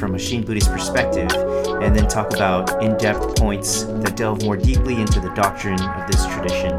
from 0.00 0.14
a 0.14 0.18
Shin 0.18 0.42
Buddhist 0.42 0.70
perspective, 0.70 1.30
and 1.82 1.94
then 1.94 2.08
talk 2.08 2.34
about 2.34 2.82
in 2.82 2.96
depth 2.96 3.36
points 3.36 3.84
that 3.84 4.16
delve 4.16 4.42
more 4.42 4.56
deeply 4.56 4.98
into 4.98 5.20
the 5.20 5.28
doctrine 5.34 5.80
of 5.80 6.10
this 6.10 6.26
tradition. 6.26 6.76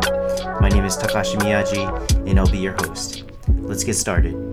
My 0.60 0.70
name 0.70 0.84
is 0.84 0.98
Takashi 0.98 1.38
Miyaji, 1.38 2.28
and 2.28 2.40
I'll 2.40 2.50
be 2.50 2.58
your 2.58 2.74
host. 2.74 3.24
Let's 3.60 3.84
get 3.84 3.94
started. 3.94 4.51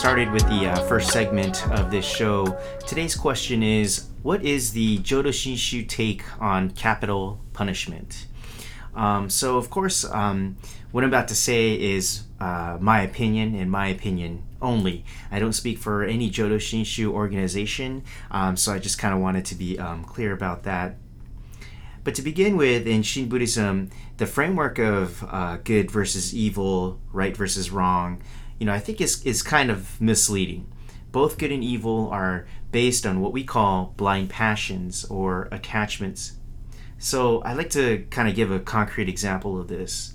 Started 0.00 0.30
with 0.30 0.48
the 0.48 0.66
uh, 0.66 0.80
first 0.86 1.10
segment 1.10 1.68
of 1.72 1.90
this 1.90 2.06
show. 2.06 2.58
Today's 2.86 3.14
question 3.14 3.62
is 3.62 4.06
What 4.22 4.42
is 4.42 4.72
the 4.72 4.96
Jodo 5.00 5.28
Shinshu 5.28 5.86
take 5.86 6.22
on 6.40 6.70
capital 6.70 7.38
punishment? 7.52 8.26
Um, 8.94 9.28
so, 9.28 9.58
of 9.58 9.68
course, 9.68 10.06
um, 10.06 10.56
what 10.90 11.04
I'm 11.04 11.10
about 11.10 11.28
to 11.28 11.34
say 11.34 11.74
is 11.78 12.22
uh, 12.40 12.78
my 12.80 13.02
opinion 13.02 13.54
and 13.54 13.70
my 13.70 13.88
opinion 13.88 14.42
only. 14.62 15.04
I 15.30 15.38
don't 15.38 15.52
speak 15.52 15.76
for 15.76 16.02
any 16.02 16.30
Jodo 16.30 16.56
Shinshu 16.56 17.08
organization, 17.08 18.02
um, 18.30 18.56
so 18.56 18.72
I 18.72 18.78
just 18.78 18.98
kind 18.98 19.12
of 19.12 19.20
wanted 19.20 19.44
to 19.44 19.54
be 19.54 19.78
um, 19.78 20.04
clear 20.04 20.32
about 20.32 20.62
that. 20.62 20.96
But 22.04 22.14
to 22.14 22.22
begin 22.22 22.56
with, 22.56 22.86
in 22.86 23.02
Shin 23.02 23.28
Buddhism, 23.28 23.90
the 24.16 24.26
framework 24.26 24.78
of 24.78 25.22
uh, 25.28 25.58
good 25.62 25.90
versus 25.90 26.34
evil, 26.34 26.98
right 27.12 27.36
versus 27.36 27.70
wrong, 27.70 28.22
you 28.60 28.66
know, 28.66 28.74
I 28.74 28.78
think 28.78 29.00
is, 29.00 29.24
is 29.24 29.42
kind 29.42 29.70
of 29.70 30.00
misleading. 30.00 30.70
Both 31.10 31.38
good 31.38 31.50
and 31.50 31.64
evil 31.64 32.08
are 32.10 32.46
based 32.70 33.06
on 33.06 33.20
what 33.20 33.32
we 33.32 33.42
call 33.42 33.94
blind 33.96 34.28
passions 34.30 35.04
or 35.06 35.48
attachments. 35.50 36.36
So 36.98 37.42
I'd 37.42 37.56
like 37.56 37.70
to 37.70 38.06
kind 38.10 38.28
of 38.28 38.36
give 38.36 38.50
a 38.50 38.60
concrete 38.60 39.08
example 39.08 39.58
of 39.58 39.68
this. 39.68 40.14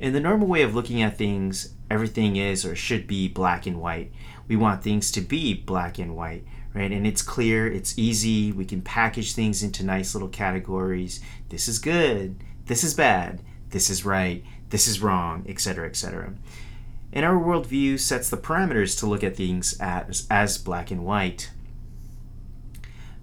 In 0.00 0.14
the 0.14 0.20
normal 0.20 0.48
way 0.48 0.62
of 0.62 0.74
looking 0.74 1.02
at 1.02 1.18
things, 1.18 1.74
everything 1.90 2.36
is 2.36 2.64
or 2.64 2.74
should 2.74 3.06
be 3.06 3.28
black 3.28 3.66
and 3.66 3.78
white. 3.78 4.10
We 4.48 4.56
want 4.56 4.82
things 4.82 5.12
to 5.12 5.20
be 5.20 5.52
black 5.52 5.98
and 5.98 6.16
white, 6.16 6.46
right? 6.72 6.90
And 6.90 7.06
it's 7.06 7.20
clear, 7.20 7.70
it's 7.70 7.98
easy. 7.98 8.50
We 8.50 8.64
can 8.64 8.80
package 8.80 9.34
things 9.34 9.62
into 9.62 9.84
nice 9.84 10.14
little 10.14 10.30
categories. 10.30 11.20
This 11.50 11.68
is 11.68 11.78
good, 11.78 12.42
this 12.64 12.82
is 12.82 12.94
bad, 12.94 13.42
this 13.68 13.90
is 13.90 14.04
right, 14.04 14.42
this 14.70 14.88
is 14.88 15.02
wrong, 15.02 15.44
etc., 15.46 15.86
etc. 15.86 16.32
And 17.12 17.24
our 17.24 17.34
worldview 17.34 17.98
sets 17.98 18.30
the 18.30 18.36
parameters 18.36 18.98
to 19.00 19.06
look 19.06 19.24
at 19.24 19.36
things 19.36 19.78
as, 19.80 20.26
as 20.30 20.58
black 20.58 20.90
and 20.90 21.04
white. 21.04 21.50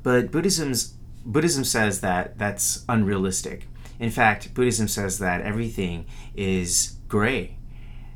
But 0.04 0.32
Buddhism's, 0.32 0.94
Buddhism 1.26 1.64
says 1.64 2.02
that 2.02 2.38
that's 2.38 2.84
unrealistic. 2.90 3.68
In 4.00 4.10
fact, 4.10 4.54
Buddhism 4.54 4.88
says 4.88 5.20
that 5.20 5.42
everything 5.42 6.06
is 6.36 6.98
gray. 7.08 7.58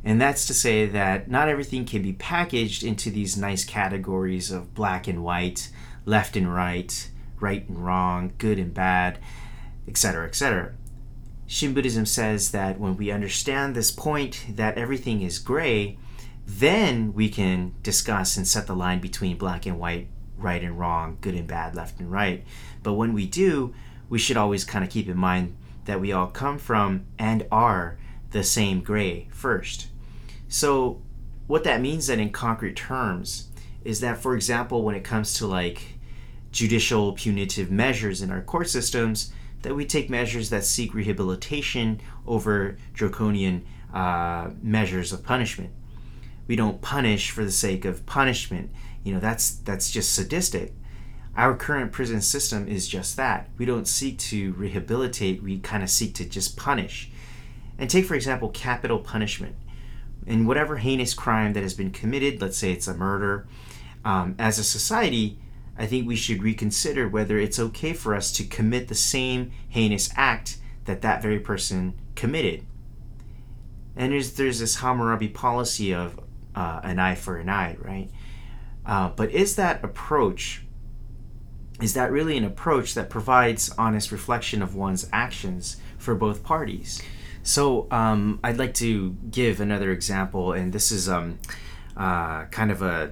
And 0.04 0.20
that's 0.20 0.46
to 0.48 0.54
say 0.54 0.86
that 0.88 1.30
not 1.30 1.48
everything 1.48 1.86
can 1.86 2.02
be 2.02 2.14
packaged 2.14 2.84
into 2.84 3.10
these 3.10 3.38
nice 3.38 3.64
categories 3.64 4.52
of 4.52 4.74
black 4.74 5.08
and 5.08 5.24
white, 5.24 5.70
left 6.06 6.36
and 6.36 6.54
right, 6.54 7.10
right 7.40 7.68
and 7.68 7.86
wrong, 7.86 8.34
good 8.38 8.58
and 8.58 8.74
bad, 8.74 9.20
etc., 9.88 10.28
etc. 10.28 10.74
Shin 11.52 11.74
Buddhism 11.74 12.06
says 12.06 12.52
that 12.52 12.80
when 12.80 12.96
we 12.96 13.12
understand 13.12 13.76
this 13.76 13.92
point 13.92 14.46
that 14.52 14.78
everything 14.78 15.22
is 15.22 15.38
gray, 15.38 15.98
then 16.48 17.14
we 17.14 17.28
can 17.28 17.74
discuss 17.84 18.38
and 18.38 18.48
set 18.48 18.68
the 18.68 18.74
line 18.74 19.02
between 19.02 19.38
black 19.38 19.66
and 19.66 19.78
white, 19.78 20.08
right 20.38 20.64
and 20.64 20.80
wrong, 20.80 21.18
good 21.20 21.36
and 21.36 21.50
bad, 21.50 21.76
left 21.76 22.00
and 22.00 22.10
right. 22.10 22.46
But 22.84 22.94
when 22.94 23.12
we 23.12 23.26
do, 23.28 23.74
we 24.08 24.18
should 24.18 24.38
always 24.38 24.64
kind 24.64 24.82
of 24.86 24.90
keep 24.90 25.10
in 25.10 25.18
mind 25.18 25.58
that 25.84 26.00
we 26.00 26.14
all 26.14 26.28
come 26.28 26.58
from 26.58 27.04
and 27.20 27.46
are 27.52 27.98
the 28.30 28.46
same 28.46 28.80
gray 28.80 29.28
first. 29.30 29.88
So, 30.48 31.02
what 31.48 31.66
that 31.66 31.82
means 31.82 32.08
then 32.08 32.22
in 32.22 32.30
concrete 32.30 32.78
terms 32.78 33.50
is 33.84 34.00
that, 34.00 34.20
for 34.20 34.36
example, 34.36 34.84
when 34.84 34.96
it 34.96 35.04
comes 35.04 35.34
to 35.34 35.48
like 35.48 36.00
judicial 36.54 37.12
punitive 37.12 37.70
measures 37.70 38.22
in 38.22 38.32
our 38.32 38.42
court 38.42 38.70
systems, 38.70 39.34
that 39.62 39.76
we 39.76 39.86
take 39.86 40.10
measures 40.10 40.50
that 40.50 40.66
seek 40.66 40.94
rehabilitation 40.94 42.02
over 42.26 42.78
draconian 42.94 43.66
uh, 43.94 44.52
measures 44.62 45.14
of 45.14 45.24
punishment. 45.24 45.72
We 46.48 46.56
don't 46.56 46.82
punish 46.82 47.32
for 47.32 47.44
the 47.44 47.52
sake 47.52 47.86
of 47.86 48.06
punishment. 48.06 48.72
You 49.04 49.14
know, 49.14 49.20
that's 49.20 49.52
that's 49.52 49.92
just 49.92 50.14
sadistic. 50.14 50.74
Our 51.36 51.56
current 51.56 51.92
prison 51.92 52.22
system 52.22 52.68
is 52.68 52.88
just 52.88 53.16
that. 53.18 53.50
We 53.58 53.66
don't 53.66 53.88
seek 53.88 54.20
to 54.20 54.54
rehabilitate, 54.54 55.42
we 55.42 55.60
kind 55.60 55.82
of 55.82 55.90
seek 55.90 56.14
to 56.16 56.26
just 56.26 56.58
punish. 56.58 57.10
And 57.78 57.90
take, 57.90 58.06
for 58.06 58.16
example, 58.16 58.50
capital 58.50 59.00
punishment. 59.00 59.56
In 60.28 60.46
whatever 60.46 60.78
heinous 60.78 61.14
crime 61.14 61.54
that 61.54 61.64
has 61.64 61.74
been 61.74 61.92
committed, 61.92 62.42
let's 62.42 62.58
say 62.58 62.72
it's 62.72 62.88
a 62.88 62.94
murder, 62.94 63.48
um, 64.04 64.36
as 64.38 64.60
a 64.60 64.64
society, 64.64 65.40
I 65.78 65.86
think 65.86 66.08
we 66.08 66.16
should 66.16 66.44
reconsider 66.44 67.08
whether 67.08 67.38
it's 67.38 67.60
okay 67.60 67.94
for 67.94 68.14
us 68.14 68.32
to 68.34 68.44
commit 68.44 68.88
the 68.88 68.96
same 68.96 69.52
heinous 69.70 70.10
act 70.16 70.58
that 70.86 71.02
that 71.02 71.22
very 71.22 71.40
person 71.40 71.94
committed. 72.16 72.66
And 73.96 74.12
there's, 74.12 74.34
there's 74.34 74.60
this 74.60 74.78
Hammurabi 74.78 75.30
policy 75.30 75.94
of 75.94 76.20
uh, 76.56 76.82
an 76.84 77.00
eye 77.00 77.16
for 77.16 77.38
an 77.38 77.50
eye, 77.50 77.78
right? 77.80 78.10
Uh, 78.86 79.10
but 79.10 79.32
is 79.32 79.56
that 79.56 79.84
approach, 79.84 80.64
is 81.82 81.94
that 81.94 82.12
really 82.12 82.38
an 82.38 82.44
approach 82.44 82.94
that 82.94 83.10
provides 83.10 83.72
honest 83.78 84.12
reflection 84.12 84.62
of 84.62 84.76
one's 84.76 85.08
actions 85.12 85.78
for 85.98 86.16
both 86.16 86.44
parties? 86.44 87.02
So 87.44 87.88
um, 87.92 88.40
I'd 88.44 88.58
like 88.58 88.74
to 88.76 89.16
give 89.30 89.60
another 89.60 89.92
example, 89.92 90.54
and 90.54 90.74
this 90.74 90.92
is 90.92 91.10
um, 91.10 91.40
uh, 91.98 92.46
kind 92.46 92.72
of 92.72 92.82
a 92.82 93.12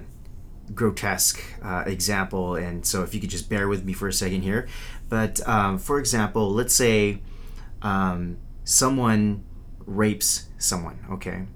grotesque 0.74 1.42
uh, 1.62 1.84
example, 1.86 2.54
and 2.54 2.84
so 2.84 3.02
if 3.02 3.14
you 3.14 3.20
could 3.20 3.30
just 3.30 3.48
bear 3.48 3.68
with 3.68 3.84
me 3.84 3.92
for 3.92 4.08
a 4.08 4.12
second 4.12 4.42
here. 4.42 4.68
But 5.08 5.46
um, 5.48 5.78
for 5.78 5.98
example, 5.98 6.50
let's 6.50 6.74
say 6.74 7.22
um, 7.82 8.38
someone 8.64 9.44
rapes 9.86 10.48
someone, 10.58 11.04
okay? 11.10 11.46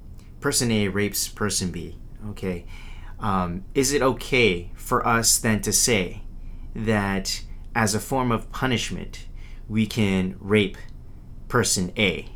Person 0.40 0.70
A 0.70 0.88
rapes 0.88 1.28
person 1.28 1.70
B, 1.70 1.98
okay? 2.30 2.66
Um, 3.20 3.64
is 3.74 3.92
it 3.92 4.02
okay 4.02 4.70
for 4.74 5.06
us 5.06 5.38
then 5.38 5.60
to 5.62 5.72
say 5.72 6.22
that 6.74 7.42
as 7.74 7.94
a 7.94 8.00
form 8.00 8.30
of 8.32 8.50
punishment, 8.50 9.26
we 9.68 9.86
can 9.86 10.36
rape 10.40 10.76
person 11.48 11.92
A? 11.96 12.28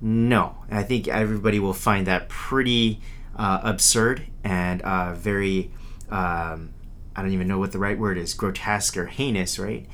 No, 0.00 0.64
I 0.70 0.82
think 0.82 1.08
everybody 1.08 1.58
will 1.58 1.74
find 1.74 2.06
that 2.06 2.28
pretty 2.28 3.00
uh, 3.36 3.60
absurd 3.62 4.26
and 4.42 4.82
uh, 4.82 5.14
very, 5.14 5.70
um, 6.10 6.72
I 7.16 7.22
don't 7.22 7.32
even 7.32 7.48
know 7.48 7.58
what 7.58 7.72
the 7.72 7.78
right 7.78 7.98
word 7.98 8.18
is, 8.18 8.34
grotesque 8.34 8.96
or 8.96 9.06
heinous, 9.06 9.58
right? 9.58 9.86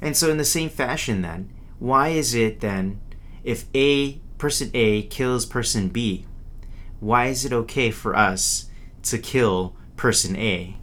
And 0.00 0.16
so, 0.16 0.30
in 0.30 0.36
the 0.36 0.44
same 0.44 0.68
fashion, 0.68 1.22
then, 1.22 1.50
why 1.78 2.08
is 2.08 2.34
it 2.34 2.60
then, 2.60 3.00
if 3.44 3.64
A, 3.74 4.20
person 4.38 4.70
A 4.74 5.02
kills 5.02 5.46
person 5.46 5.88
B, 5.88 6.26
why 7.00 7.26
is 7.26 7.44
it 7.44 7.52
okay 7.52 7.90
for 7.90 8.14
us 8.14 8.68
to 9.04 9.18
kill 9.18 9.76
person 9.96 10.36
A? 10.36 10.76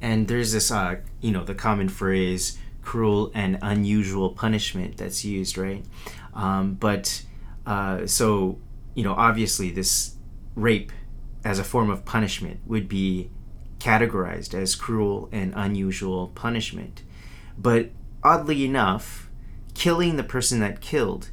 And 0.00 0.28
there's 0.28 0.52
this, 0.52 0.70
uh, 0.70 0.96
you 1.20 1.30
know, 1.30 1.44
the 1.44 1.54
common 1.54 1.88
phrase, 1.88 2.58
cruel 2.82 3.30
and 3.34 3.58
unusual 3.62 4.30
punishment 4.30 4.96
that's 4.96 5.24
used, 5.24 5.58
right? 5.58 5.84
Um, 6.34 6.74
but 6.74 7.22
uh, 7.66 8.06
so, 8.06 8.58
you 8.94 9.04
know, 9.04 9.14
obviously 9.14 9.70
this 9.70 10.16
rape 10.54 10.92
as 11.44 11.58
a 11.58 11.64
form 11.64 11.90
of 11.90 12.04
punishment 12.04 12.60
would 12.66 12.88
be 12.88 13.30
categorized 13.78 14.54
as 14.54 14.74
cruel 14.74 15.28
and 15.32 15.52
unusual 15.56 16.28
punishment. 16.28 17.02
But 17.58 17.90
oddly 18.22 18.64
enough, 18.64 19.30
killing 19.74 20.16
the 20.16 20.22
person 20.22 20.60
that 20.60 20.80
killed 20.80 21.30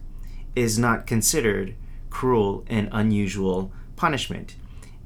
is 0.56 0.80
not 0.80 1.06
considered 1.06 1.76
cruel 2.10 2.66
and 2.68 2.90
unusual 2.92 3.72
punishment. 3.96 4.56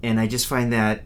And 0.03 0.19
I 0.19 0.27
just 0.27 0.47
find 0.47 0.71
that 0.71 1.03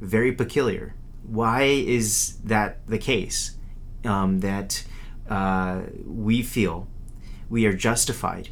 very 0.00 0.32
peculiar. 0.32 0.94
Why 1.22 1.62
is 1.62 2.38
that 2.44 2.86
the 2.86 2.98
case? 2.98 3.56
Um, 4.04 4.40
that 4.40 4.84
uh, 5.28 5.82
we 6.06 6.42
feel 6.42 6.88
we 7.50 7.66
are 7.66 7.72
justified 7.74 8.48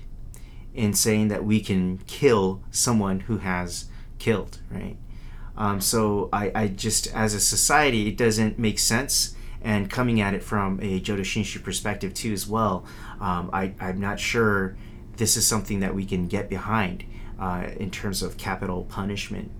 in 0.74 0.92
saying 0.92 1.28
that 1.28 1.44
we 1.44 1.60
can 1.60 1.98
kill 2.06 2.62
someone 2.70 3.20
who 3.20 3.38
has 3.38 3.86
killed, 4.18 4.58
right? 4.70 4.96
Um, 5.56 5.80
so 5.80 6.28
I, 6.32 6.52
I 6.54 6.68
just, 6.68 7.08
as 7.14 7.34
a 7.34 7.40
society, 7.40 8.08
it 8.08 8.16
doesn't 8.16 8.58
make 8.58 8.78
sense. 8.78 9.34
And 9.60 9.90
coming 9.90 10.20
at 10.20 10.34
it 10.34 10.42
from 10.42 10.78
a 10.80 11.00
Jodo 11.00 11.20
Shinshu 11.20 11.62
perspective 11.62 12.14
too, 12.14 12.32
as 12.32 12.46
well, 12.46 12.84
um, 13.20 13.50
I, 13.52 13.74
I'm 13.80 14.00
not 14.00 14.20
sure 14.20 14.76
this 15.16 15.36
is 15.36 15.46
something 15.46 15.80
that 15.80 15.94
we 15.94 16.04
can 16.04 16.28
get 16.28 16.48
behind. 16.48 17.04
uh, 17.38 17.68
in 17.76 17.90
terms 17.90 18.22
of 18.22 18.36
capital 18.36 18.84
punishment. 18.84 19.50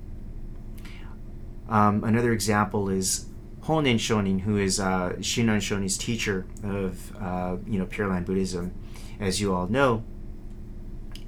Um, 1.69 2.03
another 2.03 2.33
example 2.33 2.89
is 2.89 3.27
Honen 3.63 3.97
Shonin, 3.97 4.41
who 4.41 4.57
is 4.57 4.81
uh, 4.81 5.15
Shonin's 5.21 5.99
teacher 5.99 6.47
of 6.65 7.17
uh, 7.17 7.57
you 7.67 7.79
know 7.79 7.87
Pure 7.87 8.09
Land 8.09 8.27
Buddhism, 8.27 8.75
as 9.21 9.41
you 9.41 9.55
all 9.55 9.69
know. 9.69 10.03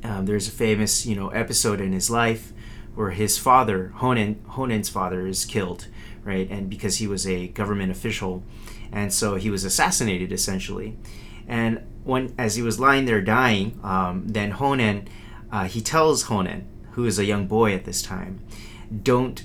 Um, 0.02 0.24
there's 0.24 0.48
a 0.48 0.52
famous 0.52 1.04
you 1.06 1.14
know 1.14 1.28
episode 1.28 1.80
in 1.80 1.92
his 1.92 2.10
life 2.10 2.52
where 2.94 3.10
his 3.10 3.38
father 3.38 3.92
Honen 3.98 4.36
Honen's 4.42 4.88
father 4.88 5.26
is 5.26 5.44
killed, 5.44 5.86
right? 6.24 6.48
And 6.50 6.68
because 6.68 6.96
he 6.96 7.06
was 7.06 7.26
a 7.26 7.48
government 7.48 7.90
official, 7.90 8.42
and 8.92 9.12
so 9.12 9.36
he 9.36 9.50
was 9.50 9.64
assassinated 9.64 10.32
essentially. 10.32 10.96
And 11.46 11.86
when 12.04 12.34
as 12.38 12.56
he 12.56 12.62
was 12.62 12.80
lying 12.80 13.04
there 13.04 13.20
dying, 13.20 13.78
um, 13.82 14.24
then 14.26 14.52
Honen 14.52 15.08
uh, 15.52 15.64
he 15.64 15.80
tells 15.80 16.24
Honen, 16.24 16.64
who 16.92 17.06
is 17.06 17.18
a 17.18 17.24
young 17.24 17.46
boy 17.46 17.74
at 17.74 17.84
this 17.84 18.02
time, 18.02 18.40
don't 19.02 19.44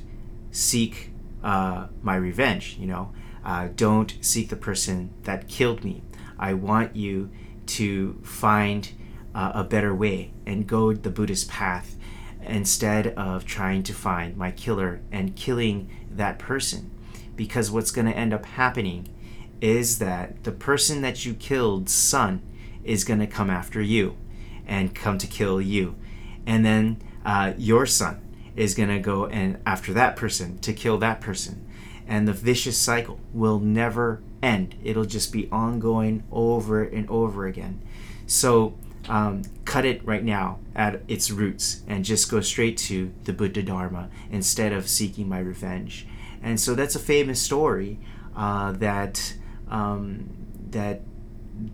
seek 0.52 1.12
uh, 1.44 1.88
my 2.02 2.16
revenge. 2.16 2.78
You 2.80 2.88
know, 2.88 3.14
uh, 3.44 3.70
don't 3.76 4.16
seek 4.22 4.50
the 4.50 4.56
person 4.56 5.14
that 5.24 5.48
killed 5.48 5.84
me. 5.84 6.04
I 6.38 6.54
want 6.54 6.96
you 6.96 7.32
to 7.68 8.20
find 8.24 8.92
uh, 9.34 9.52
a 9.56 9.64
better 9.64 9.94
way 9.94 10.32
and 10.46 10.68
go 10.68 10.94
the 10.94 11.10
Buddhist 11.10 11.50
path 11.50 11.96
instead 12.48 13.08
of 13.08 13.46
trying 13.46 13.84
to 13.84 13.94
find 13.94 14.38
my 14.38 14.52
killer 14.52 15.02
and 15.12 15.36
killing 15.36 15.90
that 16.10 16.40
person. 16.40 16.92
Because 17.36 17.72
what's 17.72 17.92
going 17.92 18.08
to 18.08 18.16
end 18.16 18.34
up 18.34 18.46
happening 18.46 19.08
is 19.62 20.00
that 20.00 20.44
the 20.44 20.52
person 20.52 21.02
that 21.02 21.26
you 21.26 21.34
killed, 21.34 21.90
son 21.90 22.42
is 22.84 23.04
going 23.04 23.20
to 23.20 23.28
come 23.28 23.50
after 23.50 23.82
you 23.82 24.16
and 24.68 24.96
come 24.96 25.18
to 25.18 25.28
kill 25.28 25.62
you. 25.62 25.96
And 26.46 26.66
then 26.66 27.02
uh, 27.26 27.54
your 27.58 27.86
son 27.86 28.22
is 28.56 28.76
going 28.76 28.90
to 28.90 29.00
go 29.00 29.26
and 29.26 29.60
after 29.66 29.92
that 29.94 30.16
person 30.16 30.60
to 30.60 30.74
kill 30.74 30.98
that 31.00 31.22
person. 31.22 31.68
And 32.08 32.28
the 32.28 32.34
vicious 32.34 32.78
cycle 32.78 33.20
will 33.34 33.60
never 33.60 34.22
end. 34.42 34.76
It'll 34.84 35.06
just 35.06 35.32
be 35.34 35.50
ongoing 35.52 36.24
over 36.32 36.84
and 36.84 37.10
over 37.10 37.48
again. 37.48 37.82
So 38.28 38.78
um, 39.08 39.44
cut 39.66 39.86
it 39.86 40.06
right 40.06 40.24
now 40.24 40.60
at 40.76 41.02
its 41.08 41.32
roots 41.32 41.82
and 41.88 42.04
just 42.04 42.30
go 42.30 42.42
straight 42.42 42.78
to 42.78 43.12
the 43.24 43.34
Buddha 43.34 43.62
Dharma 43.62 44.10
instead 44.32 44.74
of 44.74 44.90
seeking 44.90 45.30
my 45.30 45.40
revenge. 45.40 46.08
And 46.42 46.60
so 46.60 46.76
that's 46.76 46.96
a 46.96 47.00
famous 47.00 47.42
story 47.42 48.00
uh, 48.36 48.72
that 48.74 49.36
um, 49.70 50.30
that 50.70 51.02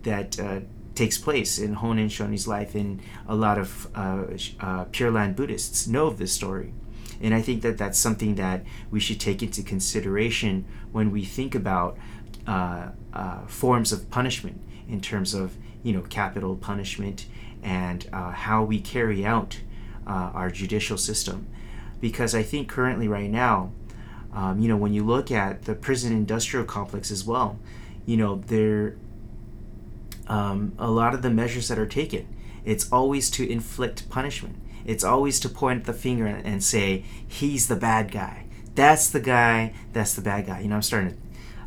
that 0.02 0.38
uh, 0.38 0.60
takes 0.94 1.18
place 1.18 1.58
in 1.58 1.76
Honen 1.76 2.06
Shonin's 2.06 2.46
life, 2.46 2.74
and 2.74 3.00
a 3.26 3.34
lot 3.34 3.58
of 3.58 3.88
uh, 3.94 4.24
uh, 4.60 4.84
Pure 4.84 5.10
Land 5.12 5.36
Buddhists 5.36 5.86
know 5.86 6.06
of 6.06 6.18
this 6.18 6.32
story. 6.32 6.72
And 7.20 7.34
I 7.34 7.42
think 7.42 7.62
that 7.62 7.78
that's 7.78 7.98
something 7.98 8.34
that 8.36 8.64
we 8.90 8.98
should 8.98 9.20
take 9.20 9.42
into 9.42 9.62
consideration 9.62 10.64
when 10.90 11.10
we 11.10 11.24
think 11.24 11.54
about 11.54 11.96
uh, 12.46 12.88
uh 13.12 13.46
forms 13.46 13.92
of 13.92 14.10
punishment 14.10 14.60
in 14.92 15.00
terms 15.00 15.34
of 15.34 15.56
you 15.82 15.92
know 15.92 16.02
capital 16.02 16.54
punishment 16.54 17.26
and 17.62 18.08
uh, 18.12 18.30
how 18.30 18.62
we 18.62 18.80
carry 18.80 19.24
out 19.24 19.60
uh, 20.06 20.30
our 20.34 20.50
judicial 20.50 20.98
system. 20.98 21.46
Because 22.00 22.34
I 22.34 22.42
think 22.42 22.68
currently, 22.68 23.08
right 23.08 23.30
now, 23.30 23.72
um, 24.32 24.60
you 24.60 24.68
know, 24.68 24.76
when 24.76 24.92
you 24.92 25.04
look 25.04 25.30
at 25.30 25.64
the 25.64 25.74
prison 25.74 26.12
industrial 26.12 26.66
complex 26.66 27.10
as 27.10 27.24
well, 27.24 27.58
you 28.04 28.16
know, 28.16 28.36
there 28.46 28.96
um, 30.26 30.72
a 30.78 30.90
lot 30.90 31.14
of 31.14 31.22
the 31.22 31.30
measures 31.30 31.68
that 31.68 31.78
are 31.78 31.86
taken. 31.86 32.26
It's 32.64 32.90
always 32.92 33.30
to 33.32 33.48
inflict 33.48 34.08
punishment. 34.08 34.56
It's 34.84 35.04
always 35.04 35.38
to 35.40 35.48
point 35.48 35.84
the 35.84 35.92
finger 35.92 36.26
and 36.26 36.62
say 36.62 37.04
he's 37.26 37.68
the 37.68 37.76
bad 37.76 38.10
guy. 38.10 38.46
That's 38.74 39.10
the 39.10 39.20
guy. 39.20 39.74
That's 39.92 40.14
the 40.14 40.22
bad 40.22 40.46
guy. 40.46 40.60
You 40.60 40.68
know, 40.68 40.76
I'm 40.76 40.82
starting 40.82 41.10
to, 41.10 41.16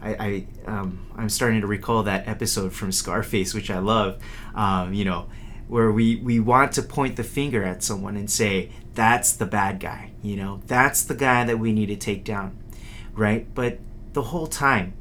I, 0.05 0.15
I 0.19 0.47
um, 0.71 1.07
I'm 1.17 1.29
starting 1.29 1.61
to 1.61 1.67
recall 1.67 2.03
that 2.03 2.27
episode 2.27 2.73
from 2.73 2.91
Scarface, 2.91 3.53
which 3.53 3.71
I 3.71 3.79
love. 3.79 4.21
Um, 4.53 4.93
you 4.93 5.03
know, 5.03 5.27
where 5.67 5.91
we 5.91 6.17
we 6.17 6.39
want 6.39 6.73
to 6.73 6.83
point 6.83 7.15
the 7.15 7.23
finger 7.23 7.63
at 7.63 7.81
someone 7.81 8.15
and 8.15 8.29
say 8.29 8.69
that's 8.93 9.33
the 9.33 9.47
bad 9.47 9.79
guy. 9.79 10.11
You 10.21 10.35
know, 10.35 10.61
that's 10.67 11.03
the 11.03 11.15
guy 11.15 11.43
that 11.45 11.57
we 11.57 11.73
need 11.73 11.87
to 11.87 11.95
take 11.95 12.23
down, 12.23 12.57
right? 13.13 13.53
But 13.55 13.79
the 14.13 14.23
whole 14.23 14.47
time, 14.47 14.93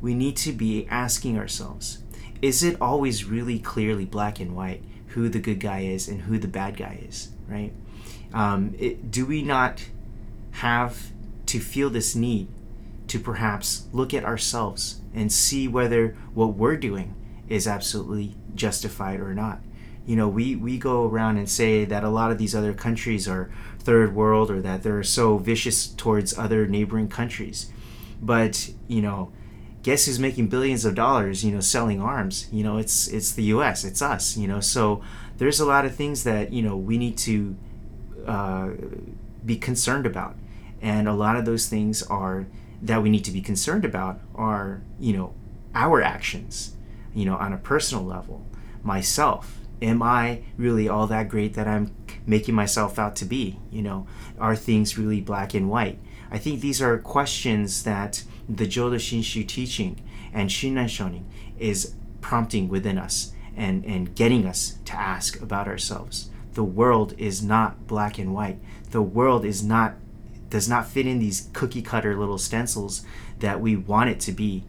we 0.00 0.14
need 0.14 0.36
to 0.38 0.52
be 0.52 0.86
asking 0.90 1.38
ourselves 1.38 2.02
is 2.40 2.62
it 2.62 2.76
always 2.80 3.24
really 3.24 3.58
clearly 3.58 4.04
black 4.04 4.38
and 4.38 4.54
white 4.54 4.82
who 5.08 5.28
the 5.28 5.40
good 5.40 5.58
guy 5.58 5.80
is 5.80 6.06
and 6.06 6.22
who 6.22 6.38
the 6.38 6.46
bad 6.46 6.76
guy 6.76 7.00
is, 7.08 7.30
right? 7.48 7.72
Um, 8.32 8.74
it, 8.78 9.10
do 9.10 9.26
we 9.26 9.42
not 9.42 9.88
have 10.52 11.10
to 11.46 11.58
feel 11.58 11.90
this 11.90 12.14
need 12.14 12.48
to 13.08 13.18
perhaps 13.18 13.86
look 13.92 14.14
at 14.14 14.24
ourselves 14.24 15.00
and 15.14 15.32
see 15.32 15.66
whether 15.66 16.16
what 16.34 16.54
we're 16.54 16.76
doing 16.76 17.14
is 17.48 17.66
absolutely 17.66 18.36
justified 18.54 19.20
or 19.20 19.34
not? 19.34 19.60
You 20.06 20.16
know, 20.16 20.28
we, 20.28 20.56
we 20.56 20.78
go 20.78 21.06
around 21.06 21.36
and 21.36 21.48
say 21.48 21.84
that 21.84 22.04
a 22.04 22.08
lot 22.08 22.30
of 22.30 22.38
these 22.38 22.54
other 22.54 22.72
countries 22.72 23.28
are 23.28 23.50
third 23.78 24.14
world 24.14 24.50
or 24.50 24.60
that 24.62 24.82
they're 24.82 25.02
so 25.02 25.38
vicious 25.38 25.86
towards 25.86 26.38
other 26.38 26.66
neighboring 26.66 27.08
countries. 27.08 27.70
But, 28.20 28.70
you 28.86 29.02
know, 29.02 29.32
guess 29.82 30.06
who's 30.06 30.18
making 30.18 30.48
billions 30.48 30.84
of 30.84 30.94
dollars 30.94 31.44
you 31.44 31.52
know 31.52 31.60
selling 31.60 32.00
arms 32.00 32.48
you 32.50 32.62
know 32.62 32.78
it's 32.78 33.08
it's 33.08 33.32
the 33.32 33.44
us 33.44 33.84
it's 33.84 34.02
us 34.02 34.36
you 34.36 34.48
know 34.48 34.60
so 34.60 35.02
there's 35.38 35.60
a 35.60 35.64
lot 35.64 35.84
of 35.84 35.94
things 35.94 36.24
that 36.24 36.52
you 36.52 36.62
know 36.62 36.76
we 36.76 36.98
need 36.98 37.16
to 37.16 37.56
uh, 38.26 38.68
be 39.46 39.56
concerned 39.56 40.04
about 40.04 40.36
and 40.82 41.08
a 41.08 41.12
lot 41.14 41.36
of 41.36 41.44
those 41.44 41.68
things 41.68 42.02
are 42.04 42.46
that 42.82 43.02
we 43.02 43.10
need 43.10 43.24
to 43.24 43.30
be 43.30 43.40
concerned 43.40 43.84
about 43.84 44.20
are 44.34 44.82
you 44.98 45.12
know 45.12 45.34
our 45.74 46.02
actions 46.02 46.76
you 47.14 47.24
know 47.24 47.36
on 47.36 47.52
a 47.52 47.58
personal 47.58 48.04
level 48.04 48.46
myself 48.82 49.60
am 49.82 50.02
i 50.02 50.42
really 50.56 50.88
all 50.88 51.06
that 51.06 51.28
great 51.28 51.54
that 51.54 51.66
i'm 51.66 51.94
making 52.26 52.54
myself 52.54 52.98
out 52.98 53.16
to 53.16 53.24
be 53.24 53.58
you 53.70 53.82
know 53.82 54.06
are 54.38 54.56
things 54.56 54.98
really 54.98 55.20
black 55.20 55.54
and 55.54 55.68
white 55.68 55.98
i 56.30 56.38
think 56.38 56.60
these 56.60 56.80
are 56.80 56.98
questions 56.98 57.82
that 57.82 58.22
the 58.48 58.66
Jodo 58.66 58.96
Shinshu 58.96 59.46
teaching 59.46 60.00
and 60.32 60.48
Shinran 60.48 60.86
Shonin 60.86 61.24
is 61.58 61.94
prompting 62.20 62.68
within 62.68 62.98
us 62.98 63.32
and, 63.56 63.84
and 63.84 64.14
getting 64.14 64.46
us 64.46 64.78
to 64.86 64.94
ask 64.94 65.40
about 65.40 65.68
ourselves. 65.68 66.30
The 66.54 66.64
world 66.64 67.14
is 67.18 67.42
not 67.42 67.86
black 67.86 68.18
and 68.18 68.34
white. 68.34 68.58
The 68.90 69.02
world 69.02 69.44
is 69.44 69.62
not 69.62 69.94
does 70.50 70.68
not 70.68 70.86
fit 70.86 71.06
in 71.06 71.18
these 71.18 71.48
cookie 71.52 71.82
cutter 71.82 72.16
little 72.16 72.38
stencils 72.38 73.04
that 73.38 73.60
we 73.60 73.76
want 73.76 74.10
it 74.10 74.20
to 74.20 74.32
be. 74.32 74.64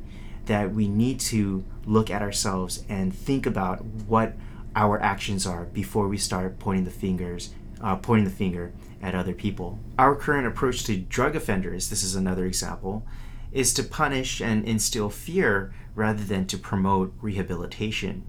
That 0.45 0.73
we 0.73 0.87
need 0.87 1.19
to 1.21 1.63
look 1.85 2.09
at 2.09 2.21
ourselves 2.21 2.83
and 2.89 3.13
think 3.13 3.45
about 3.45 3.83
what 3.83 4.33
our 4.75 4.99
actions 5.01 5.45
are 5.45 5.65
before 5.65 6.07
we 6.07 6.17
start 6.17 6.59
pointing 6.59 6.85
the 6.85 6.91
fingers, 6.91 7.53
uh, 7.81 7.95
pointing 7.97 8.25
the 8.25 8.31
finger 8.31 8.71
at 9.01 9.15
other 9.15 9.33
people. 9.33 9.79
Our 9.97 10.15
current 10.15 10.47
approach 10.47 10.83
to 10.85 10.97
drug 10.97 11.35
offenders, 11.35 11.89
this 11.89 12.03
is 12.03 12.15
another 12.15 12.45
example, 12.45 13.05
is 13.51 13.73
to 13.75 13.83
punish 13.83 14.41
and 14.41 14.65
instill 14.65 15.09
fear 15.09 15.73
rather 15.95 16.23
than 16.23 16.45
to 16.47 16.57
promote 16.57 17.13
rehabilitation. 17.21 18.25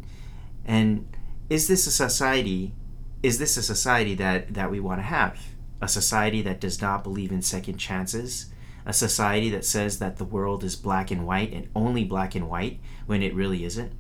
And 0.65 1.09
is 1.49 1.69
this 1.69 1.87
a 1.87 1.91
society 1.91 2.75
is 3.23 3.39
this 3.39 3.57
a 3.57 3.63
society 3.63 4.15
that, 4.15 4.55
that 4.55 4.71
we 4.71 4.81
want 4.81 4.99
to 4.99 5.05
have? 5.05 5.39
A 5.81 5.89
society 5.89 6.43
that 6.43 6.61
does 6.61 6.81
not 6.81 7.03
believe 7.03 7.33
in 7.33 7.43
second 7.43 7.79
chances? 7.79 8.47
A 8.85 8.93
society 8.93 9.51
that 9.51 9.65
says 9.65 9.99
that 9.99 10.17
the 10.17 10.25
world 10.25 10.65
is 10.65 10.77
black 10.77 11.11
and 11.11 11.27
white 11.27 11.53
and 11.53 11.69
only 11.75 12.05
black 12.05 12.35
and 12.35 12.49
white 12.49 12.81
when 13.07 13.23
it 13.23 13.35
really 13.35 13.65
isn't? 13.65 13.93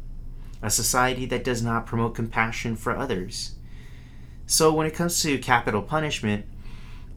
A 0.62 0.70
society 0.70 1.26
that 1.26 1.44
does 1.44 1.62
not 1.62 1.86
promote 1.86 2.14
compassion 2.14 2.76
for 2.76 2.96
others? 2.96 3.54
So, 4.46 4.72
when 4.72 4.86
it 4.86 4.94
comes 4.94 5.22
to 5.22 5.38
capital 5.38 5.82
punishment, 5.82 6.44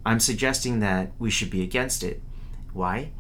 I'm 0.06 0.20
suggesting 0.20 0.80
that 0.80 1.12
we 1.18 1.30
should 1.30 1.50
be 1.50 1.64
against 1.64 2.04
it. 2.04 2.22
Why? 2.74 3.12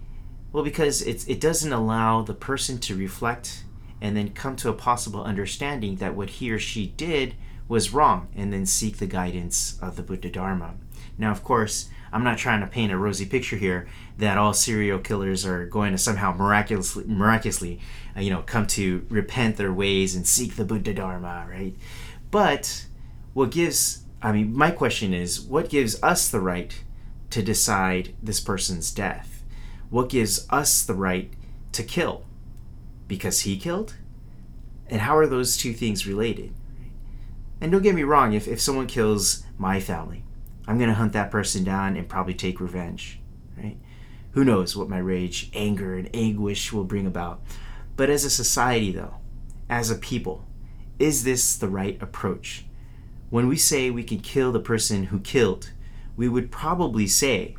Well, 0.51 0.63
because 0.63 1.01
it's, 1.01 1.25
it 1.25 1.41
doesn't 1.41 1.73
allow 1.73 2.21
the 2.21 2.33
person 2.33 2.77
to 2.79 2.95
reflect 2.95 3.63
and 3.99 4.15
then 4.15 4.29
come 4.29 4.55
to 4.57 4.69
a 4.69 4.73
possible 4.73 5.23
understanding 5.23 5.95
that 5.95 6.15
what 6.15 6.29
he 6.29 6.51
or 6.51 6.59
she 6.59 6.87
did 6.87 7.35
was 7.67 7.93
wrong 7.93 8.27
and 8.35 8.51
then 8.51 8.65
seek 8.65 8.97
the 8.97 9.07
guidance 9.07 9.77
of 9.81 9.95
the 9.95 10.03
Buddha 10.03 10.29
Dharma. 10.29 10.75
Now, 11.17 11.31
of 11.31 11.43
course, 11.43 11.89
I'm 12.11 12.23
not 12.23 12.37
trying 12.37 12.61
to 12.61 12.67
paint 12.67 12.91
a 12.91 12.97
rosy 12.97 13.25
picture 13.25 13.55
here 13.55 13.87
that 14.17 14.37
all 14.37 14.53
serial 14.53 14.99
killers 14.99 15.45
are 15.45 15.65
going 15.65 15.91
to 15.91 15.97
somehow 15.97 16.33
miraculously, 16.33 17.05
miraculously, 17.05 17.79
uh, 18.15 18.21
you 18.21 18.29
know, 18.29 18.41
come 18.41 18.67
to 18.67 19.05
repent 19.09 19.57
their 19.57 19.73
ways 19.73 20.15
and 20.15 20.27
seek 20.27 20.55
the 20.55 20.65
Buddha 20.65 20.93
Dharma, 20.93 21.47
right? 21.49 21.75
But 22.29 22.85
what 23.33 23.51
gives, 23.51 24.03
I 24.21 24.31
mean, 24.31 24.55
my 24.55 24.71
question 24.71 25.13
is, 25.13 25.41
what 25.41 25.69
gives 25.69 26.01
us 26.03 26.29
the 26.29 26.39
right 26.39 26.83
to 27.31 27.41
decide 27.41 28.13
this 28.21 28.39
person's 28.39 28.91
death? 28.91 29.33
what 29.93 30.09
gives 30.09 30.47
us 30.49 30.83
the 30.83 30.95
right 30.95 31.31
to 31.71 31.83
kill? 31.83 32.25
Because 33.07 33.41
he 33.41 33.59
killed? 33.59 33.93
And 34.87 35.01
how 35.01 35.15
are 35.15 35.27
those 35.27 35.55
two 35.55 35.71
things 35.71 36.07
related? 36.07 36.51
And 37.63 37.71
don't 37.71 37.81
get 37.81 37.95
me 37.95 38.03
wrong, 38.03 38.33
if, 38.33 38.45
if 38.45 38.59
someone 38.59 38.87
kills 38.87 39.45
my 39.57 39.79
family, 39.79 40.25
I'm 40.67 40.77
going 40.77 40.89
to 40.89 40.95
hunt 40.95 41.13
that 41.13 41.31
person 41.31 41.63
down 41.63 41.95
and 41.95 42.09
probably 42.09 42.33
take 42.33 42.59
revenge, 42.59 43.21
right? 43.57 43.77
Who 44.31 44.43
knows 44.43 44.75
what 44.75 44.89
my 44.89 44.97
rage, 44.97 45.49
anger, 45.53 45.95
and 45.95 46.13
anguish 46.13 46.73
will 46.73 46.83
bring 46.83 47.07
about. 47.07 47.41
But 47.95 48.09
as 48.09 48.25
a 48.25 48.29
society, 48.29 48.91
though, 48.91 49.15
as 49.69 49.89
a 49.89 49.95
people, 49.95 50.45
is 50.99 51.23
this 51.23 51.55
the 51.55 51.69
right 51.69 51.97
approach? 52.01 52.65
When 53.29 53.47
we 53.47 53.55
say 53.55 53.89
we 53.89 54.03
can 54.03 54.19
kill 54.19 54.51
the 54.51 54.59
person 54.59 55.05
who 55.05 55.21
killed, 55.21 55.71
we 56.17 56.27
would 56.27 56.51
probably 56.51 57.07
say 57.07 57.55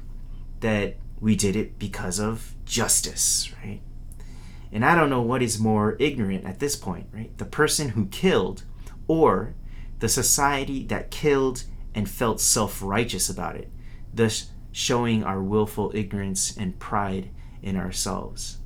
that 0.61 0.97
we 1.19 1.35
did 1.35 1.57
it 1.57 1.79
because 1.79 2.21
of 2.21 2.55
justice, 2.67 3.51
right? 3.65 3.81
And 4.71 4.85
I 4.85 4.97
don't 4.97 5.09
know 5.09 5.23
what 5.23 5.43
is 5.43 5.59
more 5.59 5.97
ignorant 5.99 6.45
at 6.45 6.59
this 6.59 6.77
point, 6.77 7.07
right? 7.11 7.37
The 7.39 7.47
person 7.47 7.91
who 7.91 8.05
killed 8.05 8.65
or 9.09 9.55
the 9.99 10.09
society 10.09 10.85
that 10.87 11.11
killed 11.11 11.65
and 11.95 12.09
felt 12.09 12.41
self 12.41 12.83
righteous 12.83 13.29
about 13.29 13.57
it, 13.57 13.71
thus 14.13 14.51
showing 14.73 15.23
our 15.23 15.43
willful 15.43 15.93
ignorance 15.95 16.57
and 16.57 16.79
pride 16.79 17.31
in 17.63 17.77
ourselves. 17.77 18.59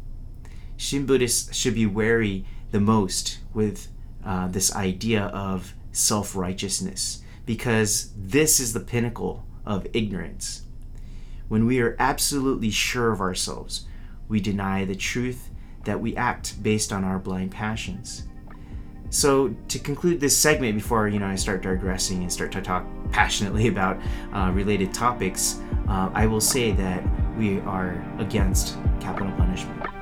Shin 0.76 1.06
Buddhists 1.06 1.54
should 1.54 1.74
be 1.74 1.86
wary 1.86 2.44
the 2.70 2.80
most 2.80 3.40
with 3.52 3.88
uh, 4.24 4.48
this 4.48 4.74
idea 4.74 5.24
of 5.24 5.74
self 5.92 6.34
righteousness 6.36 7.22
because 7.44 8.12
this 8.16 8.60
is 8.60 8.72
the 8.72 8.80
pinnacle 8.80 9.44
of 9.64 9.86
ignorance. 9.92 10.62
When 11.48 11.66
we 11.66 11.80
are 11.80 11.96
absolutely 11.98 12.70
sure 12.70 13.10
of 13.10 13.20
ourselves, 13.20 13.86
we 14.28 14.40
deny 14.40 14.84
the 14.84 14.94
truth 14.94 15.50
that 15.84 16.00
we 16.00 16.14
act 16.14 16.62
based 16.62 16.92
on 16.92 17.04
our 17.04 17.18
blind 17.18 17.50
passions. 17.50 18.24
So 19.10 19.54
to 19.68 19.78
conclude 19.78 20.20
this 20.20 20.36
segment, 20.36 20.74
before 20.74 21.08
you 21.08 21.18
know 21.18 21.26
I 21.26 21.36
start 21.36 21.62
digressing 21.62 22.22
and 22.22 22.32
start 22.32 22.52
to 22.52 22.60
talk 22.60 22.86
passionately 23.10 23.68
about 23.68 23.98
uh, 24.34 24.50
related 24.52 24.92
topics, 24.92 25.60
uh, 25.88 26.10
I 26.12 26.26
will 26.26 26.40
say 26.40 26.72
that 26.72 27.02
we 27.36 27.60
are 27.60 28.04
against 28.18 28.76
capital 29.00 29.32
punishment. 29.32 29.97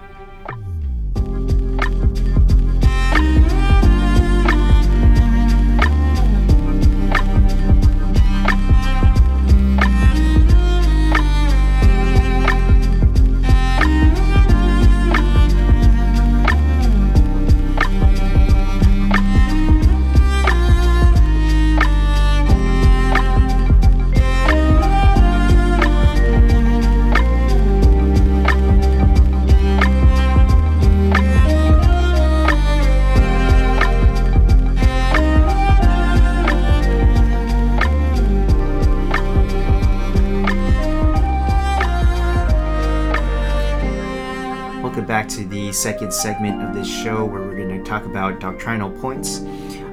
Second 45.77 46.11
segment 46.11 46.63
of 46.63 46.75
this 46.75 46.89
show 46.89 47.23
where 47.23 47.43
we're 47.43 47.57
going 47.57 47.69
to 47.69 47.85
talk 47.85 48.07
about 48.07 48.41
doctrinal 48.41 48.91
points. 48.91 49.41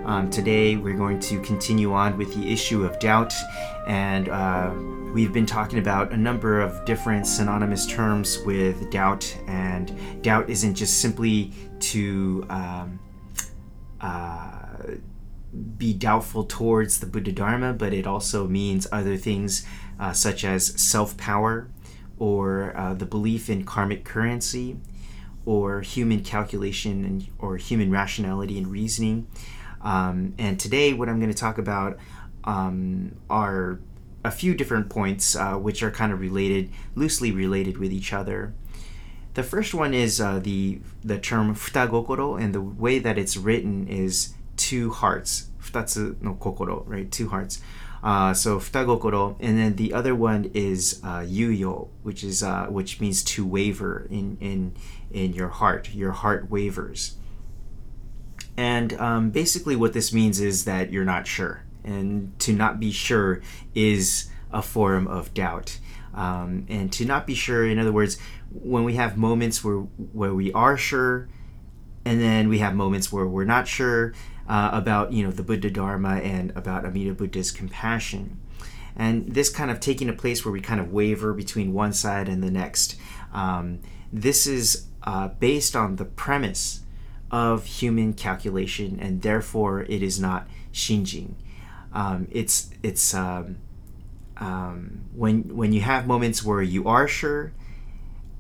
Um, 0.05 0.29
today, 0.29 0.77
we're 0.77 0.95
going 0.95 1.19
to 1.19 1.41
continue 1.41 1.91
on 1.91 2.17
with 2.17 2.33
the 2.35 2.51
issue 2.51 2.85
of 2.85 2.97
doubt, 2.99 3.33
and 3.85 4.29
uh, 4.29 4.73
we've 5.13 5.33
been 5.33 5.45
talking 5.45 5.79
about 5.79 6.13
a 6.13 6.17
number 6.17 6.61
of 6.61 6.85
different 6.85 7.27
synonymous 7.27 7.85
terms 7.85 8.39
with 8.45 8.89
doubt, 8.91 9.37
and 9.47 9.93
doubt 10.23 10.49
isn't 10.49 10.75
just 10.75 11.01
simply 11.01 11.51
to 11.79 12.45
um, 12.49 12.99
uh, 13.99 14.61
be 15.77 15.93
doubtful 15.93 16.45
towards 16.45 17.01
the 17.01 17.05
Buddha 17.05 17.33
Dharma, 17.33 17.73
but 17.73 17.93
it 17.93 18.07
also 18.07 18.47
means 18.47 18.87
other 18.89 19.17
things 19.17 19.65
uh, 19.99 20.13
such 20.13 20.45
as 20.45 20.79
self 20.81 21.17
power 21.17 21.67
or 22.19 22.73
uh, 22.77 22.93
the 22.93 23.05
belief 23.05 23.49
in 23.49 23.65
karmic 23.65 24.05
currency 24.05 24.77
or 25.45 25.81
human 25.81 26.21
calculation 26.21 27.03
and 27.05 27.27
or 27.39 27.57
human 27.57 27.91
rationality 27.91 28.57
and 28.57 28.67
reasoning. 28.67 29.27
Um, 29.81 30.33
and 30.37 30.59
today, 30.59 30.93
what 30.93 31.09
I'm 31.09 31.19
going 31.19 31.31
to 31.31 31.37
talk 31.37 31.57
about 31.57 31.97
um, 32.45 33.17
are 33.29 33.79
a 34.23 34.31
few 34.31 34.53
different 34.53 34.89
points 34.89 35.35
uh, 35.35 35.55
which 35.55 35.83
are 35.83 35.91
kind 35.91 36.13
of 36.13 36.21
related, 36.21 36.69
loosely 36.95 37.31
related 37.31 37.77
with 37.77 37.91
each 37.91 38.13
other. 38.13 38.53
The 39.33 39.43
first 39.43 39.73
one 39.73 39.93
is 39.93 40.21
uh, 40.21 40.39
the 40.39 40.79
the 41.03 41.17
term 41.17 41.55
futagokoro, 41.55 42.41
and 42.41 42.53
the 42.53 42.61
way 42.61 42.99
that 42.99 43.17
it's 43.17 43.35
written 43.35 43.87
is 43.87 44.33
two 44.55 44.91
hearts. 44.91 45.49
Futatsu 45.59 46.21
no 46.21 46.35
kokoro, 46.35 46.83
right? 46.87 47.11
Two 47.11 47.29
hearts. 47.29 47.59
Uh, 48.03 48.33
so 48.33 48.59
futagokoro, 48.59 49.37
and 49.39 49.57
then 49.57 49.77
the 49.77 49.93
other 49.93 50.13
one 50.13 50.51
is 50.53 50.99
uh, 51.05 51.19
yuyo, 51.21 51.87
which 52.01 52.21
is 52.21 52.43
uh, 52.43 52.65
which 52.65 52.99
means 52.99 53.23
to 53.23 53.45
waver 53.45 54.07
in 54.09 54.37
in 54.41 54.73
in 55.11 55.31
your 55.31 55.47
heart. 55.47 55.93
Your 55.93 56.11
heart 56.11 56.49
wavers, 56.51 57.15
and 58.57 58.91
um, 58.99 59.29
basically 59.29 59.77
what 59.77 59.93
this 59.93 60.11
means 60.11 60.41
is 60.41 60.65
that 60.65 60.91
you're 60.91 61.05
not 61.05 61.25
sure, 61.27 61.63
and 61.85 62.37
to 62.39 62.51
not 62.51 62.77
be 62.77 62.91
sure 62.91 63.41
is 63.73 64.29
a 64.51 64.61
form 64.61 65.07
of 65.07 65.33
doubt. 65.33 65.79
Um, 66.13 66.65
and 66.69 66.91
to 66.93 67.05
not 67.05 67.25
be 67.25 67.33
sure, 67.33 67.65
in 67.65 67.79
other 67.79 67.91
words, 67.91 68.19
when 68.51 68.83
we 68.83 68.95
have 68.95 69.17
moments 69.17 69.63
where 69.63 69.77
where 70.11 70.33
we 70.33 70.51
are 70.51 70.75
sure, 70.75 71.29
and 72.03 72.21
then 72.21 72.49
we 72.49 72.59
have 72.59 72.75
moments 72.75 73.13
where 73.13 73.25
we're 73.25 73.45
not 73.45 73.67
sure, 73.67 74.13
uh, 74.47 74.69
about 74.73 75.13
you 75.13 75.23
know 75.23 75.31
the 75.31 75.43
Buddha 75.43 75.69
Dharma 75.69 76.15
and 76.17 76.51
about 76.55 76.85
Amida 76.85 77.13
Buddha's 77.13 77.51
compassion. 77.51 78.39
And 78.95 79.33
this 79.33 79.49
kind 79.49 79.71
of 79.71 79.79
taking 79.79 80.07
a 80.09 80.13
place 80.13 80.45
where 80.45 80.51
we 80.51 80.61
kind 80.61 80.79
of 80.79 80.93
waver 80.93 81.33
between 81.33 81.73
one 81.73 81.93
side 81.93 82.29
and 82.29 82.43
the 82.43 82.51
next. 82.51 82.95
Um, 83.33 83.79
this 84.11 84.45
is 84.45 84.85
uh, 85.01 85.29
based 85.29 85.75
on 85.75 85.95
the 85.95 86.05
premise 86.05 86.81
of 87.31 87.65
human 87.65 88.13
calculation, 88.13 88.99
and 88.99 89.21
therefore 89.21 89.81
it 89.83 90.03
is 90.03 90.19
not 90.19 90.47
shinjin. 90.71 91.33
Um, 91.91 92.27
it's 92.29 92.69
it's 92.83 93.13
um, 93.13 93.57
um, 94.37 95.05
when 95.15 95.55
when 95.55 95.73
you 95.73 95.81
have 95.81 96.05
moments 96.05 96.43
where 96.43 96.61
you 96.61 96.87
are 96.87 97.07
sure, 97.07 97.53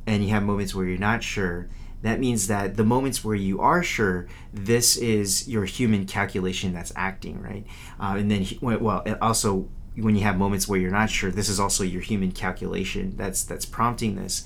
and 0.05 0.23
you 0.23 0.29
have 0.29 0.43
moments 0.43 0.75
where 0.75 0.85
you're 0.85 0.97
not 0.97 1.23
sure 1.23 1.69
that 2.03 2.19
means 2.19 2.47
that 2.47 2.75
the 2.75 2.83
moments 2.83 3.23
where 3.23 3.35
you 3.35 3.61
are 3.61 3.81
sure 3.81 4.27
this 4.53 4.97
is 4.97 5.47
your 5.47 5.63
human 5.63 6.05
calculation 6.05 6.73
that's 6.73 6.91
acting, 6.95 7.41
right? 7.41 7.65
Uh, 7.99 8.17
and 8.17 8.29
then, 8.29 8.45
well, 8.61 9.03
also 9.21 9.69
when 9.95 10.15
you 10.15 10.23
have 10.23 10.37
moments 10.37 10.67
where 10.67 10.79
you're 10.79 10.91
not 10.91 11.09
sure, 11.09 11.31
this 11.31 11.47
is 11.47 11.61
also 11.61 11.83
your 11.83 12.01
human 12.01 12.31
calculation 12.31 13.13
that's 13.15 13.43
that's 13.43 13.65
prompting 13.65 14.15
this. 14.15 14.43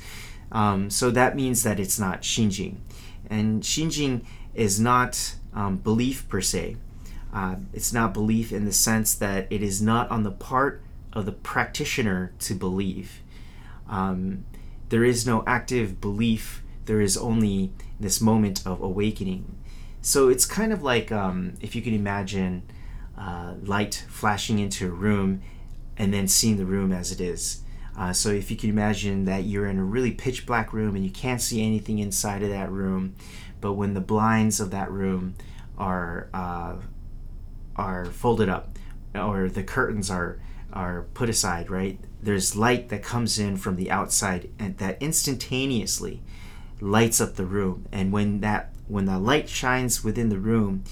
Um, 0.51 0.89
so 0.89 1.09
that 1.11 1.35
means 1.35 1.63
that 1.63 1.79
it's 1.79 1.99
not 1.99 2.21
shinjin, 2.21 2.77
and 3.29 3.63
shinjin 3.63 4.23
is 4.53 4.79
not 4.79 5.35
um, 5.53 5.77
belief 5.77 6.29
per 6.29 6.41
se. 6.41 6.77
Uh, 7.33 7.55
it's 7.73 7.91
not 7.91 8.13
belief 8.13 8.53
in 8.53 8.65
the 8.65 8.71
sense 8.71 9.15
that 9.15 9.47
it 9.49 9.61
is 9.61 9.81
not 9.81 10.09
on 10.09 10.23
the 10.23 10.31
part 10.31 10.81
of 11.11 11.25
the 11.25 11.31
practitioner 11.31 12.31
to 12.39 12.53
believe. 12.53 13.21
Um, 13.89 14.45
there 14.89 15.03
is 15.03 15.25
no 15.25 15.43
active 15.45 15.99
belief 15.99 16.63
there 16.87 17.01
is 17.01 17.15
only 17.15 17.71
this 17.99 18.19
moment 18.19 18.65
of 18.65 18.81
awakening. 18.81 19.57
So 20.01 20.29
it's 20.29 20.45
kind 20.45 20.73
of 20.73 20.81
like 20.81 21.11
um, 21.11 21.53
if 21.61 21.75
you 21.75 21.81
can 21.81 21.93
imagine 21.93 22.63
uh, 23.17 23.53
light 23.61 24.05
flashing 24.09 24.59
into 24.59 24.87
a 24.87 24.91
room 24.91 25.41
and 25.97 26.13
then 26.13 26.27
seeing 26.27 26.57
the 26.57 26.65
room 26.65 26.91
as 26.91 27.11
it 27.11 27.21
is. 27.21 27.61
Uh, 27.97 28.13
so 28.13 28.29
if 28.29 28.49
you 28.51 28.57
can 28.57 28.69
imagine 28.69 29.25
that 29.25 29.43
you're 29.43 29.65
in 29.65 29.79
a 29.79 29.83
really 29.83 30.11
pitch 30.11 30.45
black 30.45 30.71
room 30.71 30.95
and 30.95 31.03
you 31.03 31.11
can't 31.11 31.41
see 31.41 31.65
anything 31.65 31.99
inside 31.99 32.43
of 32.43 32.49
that 32.49 32.71
room, 32.71 33.15
but 33.59 33.73
when 33.73 33.93
the 33.93 34.01
blinds 34.01 34.59
of 34.59 34.71
that 34.71 34.89
room 34.91 35.35
are 35.77 36.29
uh, 36.33 36.75
are 37.75 38.05
folded 38.05 38.49
up 38.49 38.77
or 39.15 39.49
the 39.49 39.63
curtains 39.63 40.09
are 40.09 40.39
are 40.71 41.07
put 41.15 41.27
aside, 41.27 41.71
right? 41.71 41.99
There's 42.21 42.55
light 42.55 42.89
that 42.89 43.03
comes 43.03 43.39
in 43.39 43.57
from 43.57 43.75
the 43.75 43.89
outside 43.89 44.49
and 44.59 44.77
that 44.77 45.01
instantaneously 45.01 46.21
lights 46.79 47.19
up 47.19 47.35
the 47.35 47.45
room. 47.45 47.85
And 47.91 48.11
when 48.11 48.41
that 48.41 48.73
when 48.87 49.05
the 49.05 49.19
light 49.19 49.49
shines 49.49 50.03
within 50.03 50.29
the 50.29 50.39
room 50.39 50.83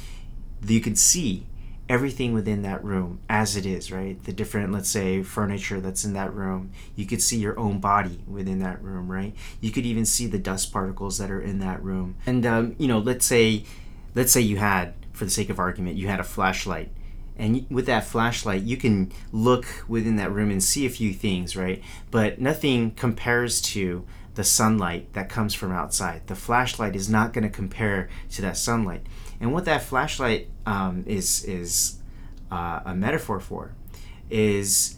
you 0.68 0.82
can 0.82 0.96
see 0.96 1.46
everything 1.88 2.34
within 2.34 2.64
that 2.64 2.84
room 2.84 3.20
as 3.30 3.56
it 3.56 3.66
is 3.66 3.92
right? 3.92 4.22
The 4.24 4.34
different 4.34 4.72
let's 4.72 4.90
say 4.90 5.22
furniture 5.22 5.80
that's 5.80 6.04
in 6.04 6.14
that 6.14 6.34
room. 6.34 6.72
You 6.96 7.06
could 7.06 7.22
see 7.22 7.38
your 7.38 7.58
own 7.60 7.80
body 7.80 8.22
within 8.28 8.60
that 8.60 8.82
room 8.82 9.12
right? 9.12 9.36
You 9.62 9.72
could 9.72 9.86
even 9.86 10.06
see 10.06 10.26
the 10.26 10.40
dust 10.40 10.74
particles 10.74 11.18
that 11.20 11.30
are 11.32 11.42
in 11.42 11.60
that 11.60 11.84
room. 11.84 12.16
And 12.26 12.46
um, 12.46 12.76
you 12.80 12.88
know 12.88 13.00
let's 13.00 13.26
say 13.26 13.66
let's 14.16 14.32
say 14.32 14.42
you 14.42 14.58
had 14.58 14.94
for 15.14 15.26
the 15.26 15.32
sake 15.32 15.50
of 15.50 15.60
argument 15.60 15.98
you 15.98 16.08
had 16.08 16.20
a 16.20 16.24
flashlight. 16.24 16.92
And 17.38 17.68
with 17.70 17.86
that 17.86 18.06
flashlight 18.06 18.64
you 18.64 18.78
can 18.78 19.12
look 19.32 19.66
within 19.88 20.16
that 20.16 20.32
room 20.32 20.50
and 20.50 20.64
see 20.64 20.86
a 20.86 20.90
few 20.90 21.14
things 21.14 21.56
right? 21.56 21.84
But 22.10 22.42
nothing 22.42 22.92
compares 22.92 23.62
to 23.62 24.06
the 24.36 24.44
sunlight 24.44 25.12
that 25.14 25.30
comes 25.30 25.54
from 25.54 25.72
outside. 25.72 26.28
The 26.28 26.36
flashlight 26.36 26.96
is 26.96 27.10
not 27.10 27.34
going 27.34 27.44
to 27.44 27.50
compare 27.50 28.10
to 28.32 28.42
that 28.44 28.58
sunlight. 28.58 29.06
And 29.40 29.54
what 29.54 29.66
that 29.66 29.84
flashlight 29.84 30.50
um, 30.66 31.04
is 31.08 31.44
is 31.46 32.00
uh, 32.52 32.82
a 32.86 32.96
metaphor 32.96 33.40
for 33.40 33.74
is 34.30 34.98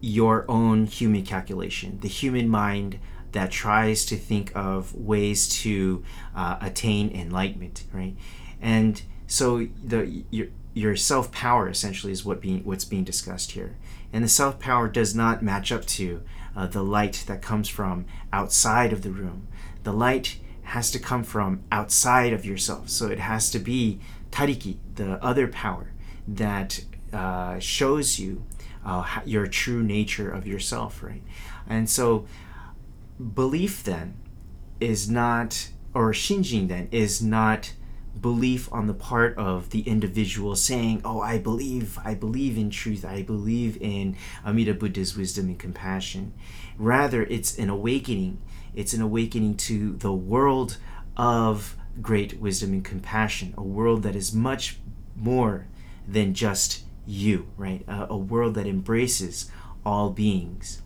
your 0.00 0.44
own 0.48 0.86
human 0.86 1.22
calculation 1.22 1.98
the 2.00 2.08
human 2.08 2.48
mind 2.48 2.98
that 3.32 3.50
tries 3.50 4.06
to 4.06 4.16
think 4.16 4.50
of 4.54 4.94
ways 4.94 5.48
to 5.48 6.02
uh, 6.34 6.56
attain 6.60 7.10
enlightenment 7.10 7.84
right? 7.92 8.16
And 8.60 9.02
so 9.26 9.68
the 9.84 10.24
your, 10.30 10.48
your 10.74 10.96
self 10.96 11.30
power 11.32 11.68
essentially 11.68 12.12
is 12.12 12.24
what 12.24 12.40
being 12.40 12.64
what's 12.64 12.84
being 12.84 13.04
discussed 13.04 13.52
here, 13.52 13.76
and 14.12 14.24
the 14.24 14.28
self 14.28 14.58
power 14.58 14.88
does 14.88 15.14
not 15.14 15.42
match 15.42 15.70
up 15.70 15.84
to 15.86 16.22
uh, 16.56 16.66
the 16.66 16.82
light 16.82 17.24
that 17.26 17.42
comes 17.42 17.68
from 17.68 18.06
outside 18.32 18.92
of 18.92 19.02
the 19.02 19.10
room. 19.10 19.46
The 19.84 19.92
light 19.92 20.38
has 20.64 20.90
to 20.92 20.98
come 20.98 21.24
from 21.24 21.62
outside 21.72 22.32
of 22.32 22.44
yourself, 22.44 22.88
so 22.88 23.08
it 23.08 23.18
has 23.18 23.50
to 23.50 23.58
be 23.58 24.00
tariki, 24.30 24.76
the 24.94 25.22
other 25.22 25.48
power 25.48 25.92
that 26.28 26.84
uh, 27.12 27.58
shows 27.58 28.18
you 28.18 28.44
uh, 28.84 29.20
your 29.24 29.46
true 29.46 29.82
nature 29.82 30.30
of 30.30 30.46
yourself, 30.46 31.02
right? 31.02 31.22
And 31.66 31.88
so, 31.88 32.26
belief 33.34 33.82
then 33.84 34.14
is 34.80 35.10
not, 35.10 35.70
or 35.92 36.12
shinjin 36.12 36.68
then 36.68 36.88
is 36.90 37.20
not 37.22 37.72
belief 38.18 38.72
on 38.72 38.86
the 38.86 38.94
part 38.94 39.36
of 39.36 39.70
the 39.70 39.80
individual 39.80 40.56
saying, 40.56 41.02
Oh, 41.04 41.20
I 41.20 41.38
believe, 41.38 41.98
I 42.04 42.14
believe 42.14 42.56
in 42.56 42.70
truth, 42.70 43.04
I 43.04 43.22
believe 43.22 43.80
in 43.80 44.16
Amida 44.44 44.74
Buddha's 44.74 45.16
wisdom 45.16 45.46
and 45.46 45.58
compassion. 45.58 46.34
Rather, 46.78 47.22
it's 47.24 47.58
an 47.58 47.70
awakening. 47.70 48.40
It's 48.74 48.92
an 48.92 49.02
awakening 49.02 49.56
to 49.58 49.92
the 49.96 50.12
world 50.12 50.76
of 51.16 51.76
great 52.00 52.40
wisdom 52.40 52.72
and 52.72 52.84
compassion, 52.84 53.54
a 53.56 53.62
world 53.62 54.02
that 54.02 54.16
is 54.16 54.32
much 54.32 54.78
more 55.16 55.66
than 56.06 56.34
just 56.34 56.84
you, 57.06 57.48
right? 57.56 57.84
A, 57.88 58.16
world 58.16 58.54
that 58.54 58.66
embraces 58.66 59.50
all 59.84 60.10
beings. 60.10 60.82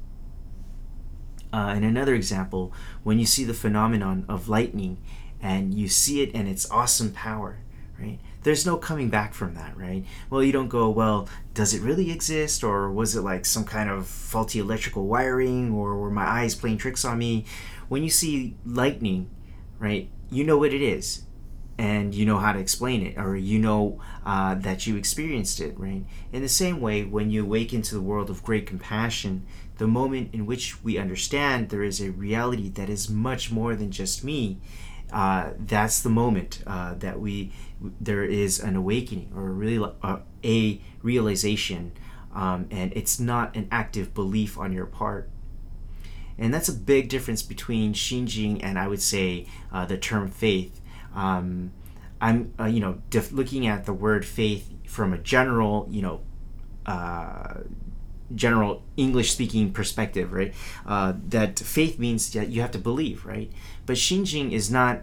Uh, 1.52 1.72
and 1.76 1.84
another 1.84 2.14
example, 2.14 2.72
when 3.04 3.18
you 3.18 3.26
see 3.26 3.44
the 3.44 3.54
phenomenon 3.54 4.24
of 4.28 4.48
lightning 4.48 4.98
and 5.44 5.74
you 5.74 5.88
see 5.88 6.22
it 6.22 6.30
and 6.34 6.48
its 6.48 6.68
awesome 6.70 7.12
power, 7.12 7.58
right? 8.00 8.18
There's 8.44 8.64
no 8.64 8.78
coming 8.78 9.10
back 9.10 9.34
from 9.34 9.54
that, 9.54 9.76
right? 9.76 10.02
Well, 10.30 10.42
you 10.42 10.52
don't 10.52 10.68
go, 10.68 10.88
well, 10.88 11.28
does 11.52 11.74
it 11.74 11.82
really 11.82 12.10
exist? 12.10 12.64
Or 12.64 12.90
was 12.90 13.14
it 13.14 13.20
like 13.20 13.44
some 13.44 13.64
kind 13.64 13.90
of 13.90 14.06
faulty 14.06 14.58
electrical 14.58 15.06
wiring? 15.06 15.70
Or 15.70 15.98
were 15.98 16.10
my 16.10 16.26
eyes 16.26 16.54
playing 16.54 16.78
tricks 16.78 17.04
on 17.04 17.18
me? 17.18 17.44
When 17.88 18.02
you 18.02 18.08
see 18.08 18.56
lightning, 18.64 19.28
right, 19.78 20.08
you 20.30 20.44
know 20.44 20.56
what 20.56 20.72
it 20.72 20.80
is 20.80 21.24
and 21.76 22.14
you 22.14 22.24
know 22.24 22.38
how 22.38 22.52
to 22.52 22.58
explain 22.58 23.04
it 23.04 23.18
or 23.18 23.36
you 23.36 23.58
know 23.58 24.00
uh, 24.24 24.54
that 24.54 24.86
you 24.86 24.96
experienced 24.96 25.60
it 25.60 25.76
right 25.76 26.04
in 26.32 26.40
the 26.40 26.48
same 26.48 26.80
way 26.80 27.02
when 27.02 27.32
you 27.32 27.42
awaken 27.42 27.82
to 27.82 27.96
the 27.96 28.00
world 28.00 28.30
of 28.30 28.44
great 28.44 28.64
compassion 28.64 29.44
the 29.78 29.86
moment 29.88 30.32
in 30.32 30.46
which 30.46 30.84
we 30.84 30.96
understand 30.96 31.68
there 31.68 31.82
is 31.82 32.00
a 32.00 32.12
reality 32.12 32.68
that 32.68 32.88
is 32.88 33.10
much 33.10 33.50
more 33.50 33.74
than 33.74 33.90
just 33.90 34.22
me 34.22 34.56
uh, 35.14 35.50
that's 35.60 36.02
the 36.02 36.10
moment 36.10 36.60
uh, 36.66 36.94
that 36.94 37.20
we 37.20 37.52
there 38.00 38.24
is 38.24 38.58
an 38.58 38.74
awakening 38.74 39.30
or 39.36 39.44
really 39.44 39.92
uh, 40.02 40.18
a 40.42 40.80
realization, 41.02 41.92
um, 42.34 42.66
and 42.72 42.92
it's 42.96 43.20
not 43.20 43.54
an 43.54 43.68
active 43.70 44.12
belief 44.12 44.58
on 44.58 44.72
your 44.72 44.86
part. 44.86 45.30
And 46.36 46.52
that's 46.52 46.68
a 46.68 46.72
big 46.72 47.08
difference 47.08 47.44
between 47.44 47.94
Shinjin 47.94 48.58
and 48.60 48.76
I 48.76 48.88
would 48.88 49.00
say 49.00 49.46
uh, 49.72 49.86
the 49.86 49.96
term 49.96 50.28
faith. 50.28 50.80
Um, 51.14 51.70
I'm 52.20 52.52
uh, 52.58 52.64
you 52.64 52.80
know 52.80 53.00
looking 53.30 53.68
at 53.68 53.86
the 53.86 53.92
word 53.92 54.26
faith 54.26 54.68
from 54.88 55.12
a 55.12 55.18
general 55.18 55.86
you 55.92 56.02
know 56.02 56.22
general 58.34 58.82
English 58.96 59.32
speaking 59.32 59.72
perspective, 59.72 60.32
right? 60.32 60.54
Uh, 60.86 61.14
that 61.28 61.58
faith 61.58 61.98
means 61.98 62.32
that 62.32 62.48
you 62.48 62.60
have 62.60 62.70
to 62.72 62.78
believe, 62.78 63.24
right? 63.24 63.50
But 63.86 63.96
Shinjin 63.96 64.52
is 64.52 64.70
not 64.70 65.02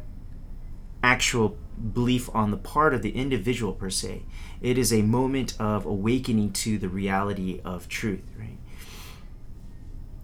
actual 1.04 1.58
belief 1.94 2.30
on 2.34 2.52
the 2.52 2.58
part 2.58 2.94
of 2.94 3.02
the 3.02 3.15
individual 3.15 3.74
per 3.74 3.89
se. 3.89 4.24
It 4.62 4.78
is 4.78 4.94
a 4.94 5.02
moment 5.02 5.56
of 5.60 5.86
awakening 5.86 6.54
to 6.54 6.78
the 6.78 6.89
reality 6.89 7.60
of 7.65 7.88
truth, 7.88 8.24
right? 8.38 8.58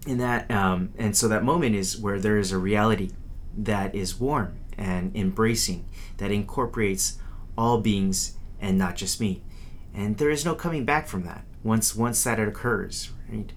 And 0.06 0.20
that, 0.20 0.50
um, 0.50 0.90
and 0.96 1.16
so 1.16 1.28
that 1.28 1.42
moment 1.42 1.74
is 1.74 1.98
where 1.98 2.20
there 2.20 2.38
is 2.38 2.52
a 2.52 2.58
reality 2.58 3.10
that 3.56 3.94
is 3.94 4.20
warm 4.20 4.56
and 4.76 5.14
embracing, 5.16 5.86
that 6.18 6.30
incorporates 6.30 7.18
all 7.56 7.80
beings 7.80 8.36
and 8.60 8.78
not 8.78 8.94
just 8.94 9.20
me. 9.20 9.42
And 9.92 10.16
there 10.18 10.30
is 10.30 10.44
no 10.44 10.54
coming 10.54 10.84
back 10.84 11.08
from 11.08 11.24
that 11.24 11.44
once 11.62 11.94
once 11.94 12.24
that 12.24 12.38
occurs, 12.38 13.10
right? 13.28 13.52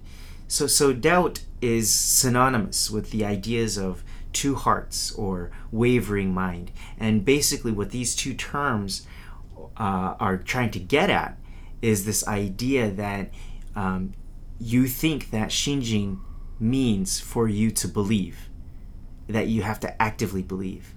So 0.48 0.66
so 0.66 0.92
doubt 0.92 1.44
is 1.60 1.92
synonymous 1.92 2.90
with 2.90 3.10
the 3.10 3.24
ideas 3.24 3.78
of 3.78 4.02
two 4.32 4.54
hearts 4.54 5.12
or 5.12 5.50
wavering 5.70 6.32
mind. 6.32 6.72
And 6.98 7.24
basically, 7.24 7.72
what 7.72 7.90
these 7.90 8.14
two 8.16 8.34
terms 8.34 9.06
uh, 9.76 10.14
are 10.18 10.36
trying 10.36 10.70
to 10.72 10.78
get 10.78 11.10
at 11.10 11.38
is 11.80 12.04
this 12.04 12.26
idea 12.26 12.90
that 12.90 13.30
um, 13.74 14.12
you 14.58 14.86
think 14.86 15.30
that 15.30 15.50
Shinjin 15.50 16.18
means 16.60 17.20
for 17.20 17.48
you 17.48 17.70
to 17.72 17.88
believe, 17.88 18.48
that 19.28 19.48
you 19.48 19.62
have 19.62 19.80
to 19.80 20.02
actively 20.02 20.42
believe. 20.42 20.94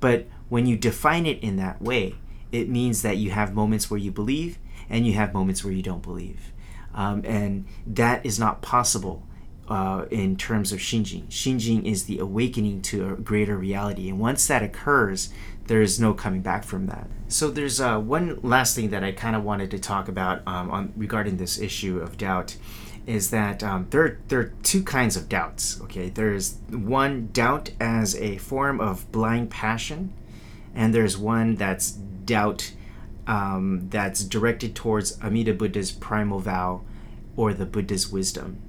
But 0.00 0.26
when 0.48 0.66
you 0.66 0.76
define 0.76 1.26
it 1.26 1.40
in 1.42 1.56
that 1.56 1.80
way, 1.80 2.16
it 2.52 2.68
means 2.68 3.02
that 3.02 3.16
you 3.16 3.30
have 3.30 3.54
moments 3.54 3.90
where 3.90 3.98
you 3.98 4.10
believe 4.10 4.58
and 4.88 5.06
you 5.06 5.14
have 5.14 5.34
moments 5.34 5.64
where 5.64 5.72
you 5.72 5.82
don't 5.82 6.02
believe. 6.02 6.52
Um, 6.94 7.22
and 7.24 7.66
that 7.86 8.24
is 8.24 8.38
not 8.38 8.62
possible 8.62 9.22
uh, 9.68 10.06
in 10.10 10.36
terms 10.36 10.72
of 10.72 10.78
Shinjin. 10.78 11.26
Shinjin 11.28 11.84
is 11.84 12.04
the 12.04 12.18
awakening 12.18 12.82
to 12.82 13.10
a 13.10 13.16
greater 13.16 13.56
reality, 13.56 14.08
and 14.08 14.18
once 14.18 14.46
that 14.46 14.62
occurs, 14.62 15.30
there 15.66 15.82
is 15.82 16.00
no 16.00 16.14
coming 16.14 16.40
back 16.40 16.64
from 16.64 16.86
that. 16.86 17.08
So 17.28 17.50
there's 17.50 17.80
uh, 17.80 17.98
one 17.98 18.38
last 18.42 18.76
thing 18.76 18.90
that 18.90 19.02
I 19.02 19.12
kind 19.12 19.34
of 19.34 19.44
wanted 19.44 19.70
to 19.72 19.78
talk 19.78 20.08
about 20.08 20.46
um, 20.46 20.70
on 20.70 20.92
regarding 20.96 21.36
this 21.36 21.58
issue 21.58 21.98
of 21.98 22.16
doubt, 22.16 22.56
is 23.06 23.30
that 23.30 23.62
um, 23.62 23.86
there 23.90 24.18
there 24.28 24.40
are 24.40 24.52
two 24.62 24.82
kinds 24.82 25.16
of 25.16 25.28
doubts. 25.28 25.80
Okay, 25.82 26.08
there's 26.08 26.56
one 26.70 27.28
doubt 27.32 27.70
as 27.80 28.14
a 28.16 28.38
form 28.38 28.80
of 28.80 29.10
blind 29.10 29.50
passion, 29.50 30.12
and 30.74 30.94
there's 30.94 31.18
one 31.18 31.56
that's 31.56 31.90
doubt 31.90 32.72
um, 33.26 33.88
that's 33.90 34.24
directed 34.24 34.74
towards 34.74 35.20
Amida 35.22 35.54
Buddha's 35.54 35.92
primal 35.92 36.38
vow 36.40 36.82
or 37.36 37.52
the 37.52 37.66
Buddha's 37.66 38.10
wisdom. 38.10 38.62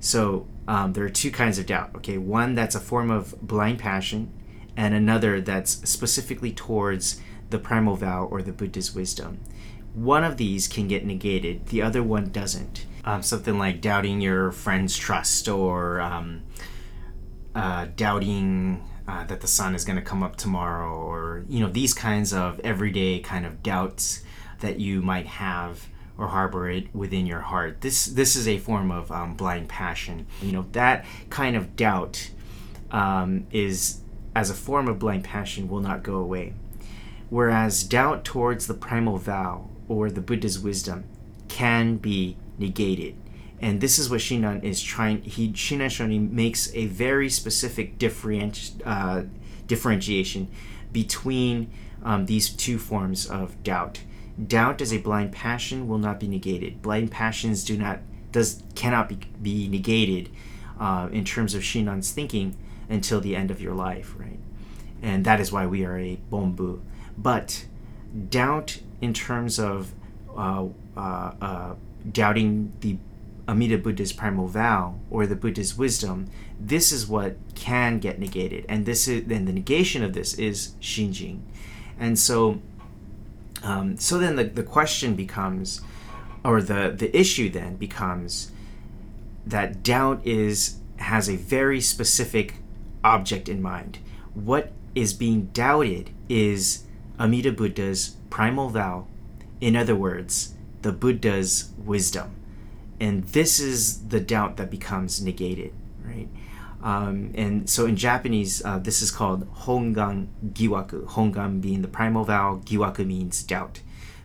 So 0.00 0.46
um, 0.66 0.92
there 0.92 1.04
are 1.04 1.10
two 1.10 1.30
kinds 1.30 1.58
of 1.58 1.66
doubt. 1.66 1.90
Okay, 1.96 2.18
one 2.18 2.54
that's 2.54 2.74
a 2.74 2.80
form 2.80 3.10
of 3.10 3.40
blind 3.40 3.78
passion, 3.78 4.32
and 4.76 4.94
another 4.94 5.40
that's 5.40 5.88
specifically 5.88 6.52
towards 6.52 7.20
the 7.50 7.58
primal 7.58 7.96
vow 7.96 8.24
or 8.24 8.42
the 8.42 8.52
Buddha's 8.52 8.94
wisdom. 8.94 9.40
One 9.94 10.24
of 10.24 10.38
these 10.38 10.68
can 10.68 10.88
get 10.88 11.04
negated, 11.04 11.66
the 11.66 11.82
other 11.82 12.02
one 12.02 12.30
doesn't. 12.30 12.86
Um, 13.04 13.22
something 13.22 13.58
like 13.58 13.80
doubting 13.80 14.20
your 14.20 14.52
friend's 14.52 14.96
trust 14.96 15.48
or 15.48 16.00
um, 16.00 16.42
uh, 17.54 17.88
doubting 17.96 18.82
uh, 19.06 19.24
that 19.24 19.40
the 19.40 19.46
sun 19.46 19.74
is 19.74 19.84
going 19.84 19.96
to 19.96 20.02
come 20.02 20.22
up 20.22 20.36
tomorrow, 20.36 20.94
or 20.94 21.44
you 21.48 21.60
know 21.60 21.68
these 21.68 21.94
kinds 21.94 22.32
of 22.32 22.60
everyday 22.60 23.18
kind 23.20 23.44
of 23.44 23.62
doubts 23.62 24.22
that 24.60 24.78
you 24.78 25.02
might 25.02 25.26
have 25.26 25.88
or 26.18 26.28
harbor 26.28 26.68
it 26.68 26.94
within 26.94 27.26
your 27.26 27.40
heart. 27.40 27.80
This 27.80 28.06
this 28.06 28.36
is 28.36 28.46
a 28.46 28.58
form 28.58 28.90
of 28.90 29.10
um, 29.10 29.34
blind 29.34 29.68
passion. 29.68 30.26
You 30.40 30.52
know 30.52 30.66
that 30.72 31.04
kind 31.30 31.56
of 31.56 31.76
doubt 31.76 32.30
um, 32.90 33.46
is 33.50 34.00
as 34.34 34.50
a 34.50 34.54
form 34.54 34.88
of 34.88 34.98
blind 34.98 35.24
passion 35.24 35.68
will 35.68 35.80
not 35.80 36.02
go 36.02 36.16
away, 36.16 36.54
whereas 37.28 37.82
doubt 37.84 38.24
towards 38.24 38.66
the 38.66 38.74
primal 38.74 39.18
vow 39.18 39.68
or 39.88 40.10
the 40.10 40.20
Buddha's 40.20 40.58
wisdom 40.58 41.04
can 41.48 41.96
be 41.96 42.36
negated. 42.58 43.16
And 43.62 43.80
this 43.80 43.98
is 43.98 44.10
what 44.10 44.20
Shinran 44.20 44.62
is 44.64 44.82
trying. 44.82 45.22
He 45.22 45.50
Shinran 45.52 45.86
Shonin 45.86 46.32
makes 46.32 46.74
a 46.74 46.86
very 46.86 47.30
specific 47.30 47.98
differenti- 47.98 48.82
uh, 48.84 49.22
differentiation 49.66 50.48
between 50.92 51.70
um, 52.02 52.26
these 52.26 52.50
two 52.50 52.78
forms 52.78 53.24
of 53.24 53.62
doubt 53.62 54.00
doubt 54.46 54.80
as 54.80 54.92
a 54.92 54.98
blind 54.98 55.32
passion 55.32 55.86
will 55.86 55.98
not 55.98 56.18
be 56.18 56.28
negated. 56.28 56.82
Blind 56.82 57.10
passions 57.10 57.64
do 57.64 57.76
not 57.76 58.00
does 58.32 58.62
cannot 58.74 59.08
be, 59.08 59.18
be 59.40 59.68
negated 59.68 60.30
uh, 60.80 61.08
in 61.12 61.24
terms 61.24 61.54
of 61.54 61.62
Shinran's 61.62 62.10
thinking 62.12 62.56
until 62.88 63.20
the 63.20 63.36
end 63.36 63.50
of 63.50 63.60
your 63.60 63.74
life, 63.74 64.14
right? 64.16 64.38
And 65.02 65.24
that 65.24 65.38
is 65.40 65.52
why 65.52 65.66
we 65.66 65.84
are 65.84 65.98
a 65.98 66.18
bombu. 66.30 66.80
But 67.16 67.66
doubt 68.30 68.80
in 69.00 69.12
terms 69.12 69.58
of 69.58 69.92
uh, 70.34 70.66
uh, 70.96 71.32
uh, 71.40 71.74
doubting 72.10 72.72
the 72.80 72.96
Amida 73.48 73.76
Buddha's 73.76 74.12
primal 74.12 74.46
vow 74.46 74.98
or 75.10 75.26
the 75.26 75.36
Buddha's 75.36 75.76
wisdom, 75.76 76.28
this 76.60 76.92
is 76.92 77.06
what 77.06 77.36
can 77.54 77.98
get 77.98 78.18
negated, 78.18 78.64
and 78.68 78.86
this 78.86 79.08
is 79.08 79.24
then 79.24 79.46
the 79.46 79.52
negation 79.52 80.04
of 80.04 80.12
this 80.12 80.34
is 80.34 80.74
Shinjin, 80.80 81.40
and 81.98 82.18
so 82.18 82.60
um, 83.62 83.96
so 83.96 84.18
then 84.18 84.36
the, 84.36 84.44
the 84.44 84.62
question 84.62 85.14
becomes, 85.14 85.80
or 86.44 86.62
the 86.62 86.94
the 86.96 87.16
issue 87.16 87.48
then 87.48 87.76
becomes 87.76 88.52
that 89.44 89.82
doubt 89.82 90.24
is 90.24 90.78
has 90.98 91.28
a 91.28 91.36
very 91.36 91.80
specific 91.80 92.56
object 93.02 93.48
in 93.48 93.60
mind. 93.60 93.98
What 94.34 94.70
is 94.94 95.12
being 95.14 95.46
doubted 95.46 96.10
is 96.28 96.84
Amida 97.18 97.50
Buddha's 97.50 98.16
primal 98.30 98.68
vow, 98.68 99.06
in 99.60 99.74
other 99.74 99.96
words, 99.96 100.54
the 100.82 100.92
Buddha's 100.92 101.72
wisdom 101.84 102.36
and 103.02 103.24
this 103.24 103.58
is 103.58 104.06
the 104.06 104.20
doubt 104.20 104.58
that 104.58 104.70
becomes 104.70 105.20
negated, 105.20 105.72
right? 106.04 106.28
Um, 106.84 107.32
and 107.34 107.68
so 107.68 107.84
in 107.84 107.96
Japanese, 107.96 108.64
uh, 108.64 108.78
this 108.78 109.02
is 109.02 109.10
called 109.10 109.52
hongan 109.64 110.28
giwaku. 110.52 111.06
Hongan 111.06 111.60
being 111.60 111.82
the 111.82 111.88
primal 111.88 112.24
vowel, 112.24 112.58
giwaku 112.58 113.04
means 113.04 113.42
doubt. 113.42 113.80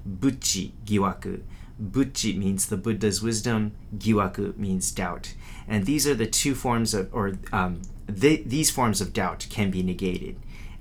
Butchi 0.07 0.73
giwaku. 0.85 1.41
Butchi 1.81 2.37
means 2.37 2.67
the 2.67 2.77
Buddha's 2.77 3.19
wisdom, 3.19 3.71
giwaku 3.97 4.55
means 4.57 4.91
doubt. 4.91 5.33
And 5.67 5.87
these 5.87 6.05
are 6.07 6.15
the 6.15 6.27
two 6.27 6.53
forms 6.53 6.93
of, 6.93 7.09
or 7.11 7.33
um, 7.51 7.81
these 8.07 8.69
forms 8.69 9.01
of 9.01 9.11
doubt 9.11 9.47
can 9.49 9.71
be 9.71 9.81
negated, 9.81 10.37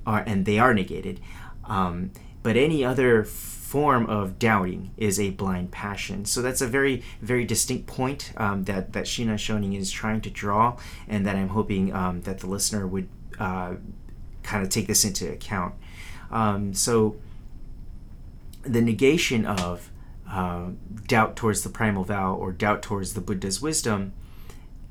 or, 0.06 0.18
and 0.18 0.44
they 0.44 0.58
are 0.58 0.74
negated. 0.74 1.18
Um, 1.64 2.10
but 2.42 2.56
any 2.56 2.84
other 2.84 3.24
form 3.66 4.06
of 4.06 4.38
doubting 4.38 4.92
is 4.96 5.18
a 5.18 5.30
blind 5.30 5.72
passion. 5.72 6.24
So 6.24 6.40
that's 6.40 6.60
a 6.60 6.68
very, 6.68 7.02
very 7.20 7.44
distinct 7.44 7.88
point 7.88 8.32
um, 8.36 8.62
that 8.64 8.92
that 8.92 9.06
Shinran 9.06 9.34
Shonin 9.34 9.76
is 9.76 9.90
trying 9.90 10.20
to 10.20 10.30
draw, 10.30 10.78
and 11.08 11.26
that 11.26 11.34
I'm 11.34 11.48
hoping 11.48 11.92
um, 11.92 12.20
that 12.22 12.38
the 12.38 12.46
listener 12.46 12.86
would 12.86 13.08
uh, 13.40 13.74
kind 14.44 14.62
of 14.62 14.68
take 14.68 14.86
this 14.86 15.04
into 15.04 15.28
account. 15.32 15.74
Um, 16.30 16.74
so 16.74 17.16
the 18.62 18.80
negation 18.80 19.44
of 19.44 19.90
uh, 20.30 20.66
doubt 21.08 21.34
towards 21.34 21.62
the 21.62 21.68
primal 21.68 22.04
vow 22.04 22.34
or 22.34 22.52
doubt 22.52 22.82
towards 22.82 23.14
the 23.14 23.20
Buddha's 23.20 23.60
wisdom 23.60 24.12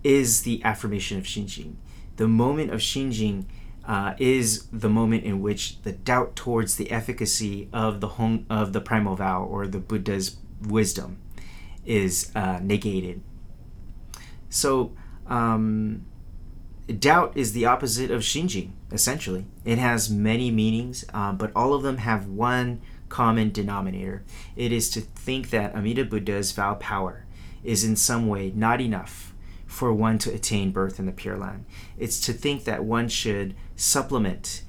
is 0.04 0.42
the 0.42 0.62
affirmation 0.66 1.18
of 1.18 1.24
Shinjin. 1.24 1.76
The 2.18 2.28
moment 2.28 2.72
of 2.72 2.82
Shinjin 2.82 3.46
uh, 3.88 4.16
is 4.18 4.68
the 4.72 4.90
moment 4.90 5.24
in 5.24 5.42
which 5.42 5.82
the 5.84 5.92
doubt 5.92 6.36
towards 6.36 6.76
the 6.76 6.92
efficacy 6.92 7.70
of 7.72 8.02
the 8.02 8.44
of 8.50 8.74
the 8.74 8.82
primal 8.82 9.16
vow 9.16 9.44
or 9.44 9.68
the 9.68 9.80
Buddha's 9.80 10.38
wisdom 10.62 11.18
is 11.86 12.32
uh, 12.36 12.60
negated. 12.62 13.22
So, 14.50 14.94
um, 15.28 16.06
doubt 16.88 17.36
is 17.36 17.54
the 17.54 17.66
opposite 17.66 18.10
of 18.10 18.22
shinjin. 18.22 18.72
Essentially, 18.92 19.46
it 19.64 19.78
has 19.78 20.10
many 20.10 20.50
meanings, 20.50 21.06
uh, 21.14 21.34
but 21.34 21.52
all 21.56 21.74
of 21.74 21.84
them 21.84 21.98
have 21.98 22.28
one 22.28 22.82
common 23.10 23.52
denominator. 23.52 24.24
It 24.56 24.72
is 24.72 24.90
to 24.92 25.02
think 25.02 25.52
that 25.52 25.76
Amida 25.76 26.06
Buddha's 26.06 26.52
vow 26.52 26.76
power 26.76 27.26
is 27.64 27.84
in 27.84 27.96
some 27.96 28.28
way 28.28 28.52
not 28.56 28.82
enough 28.82 29.34
for 29.76 29.94
one 29.94 30.18
to 30.18 30.34
attain 30.34 30.72
birth 30.72 31.00
in 31.00 31.06
the 31.06 31.12
Pure 31.12 31.38
Land. 31.38 31.66
It's 31.98 32.22
to 32.22 32.32
think 32.32 32.64
that 32.64 32.86
one 32.86 33.10
should 33.10 33.56
supplement 33.76 34.64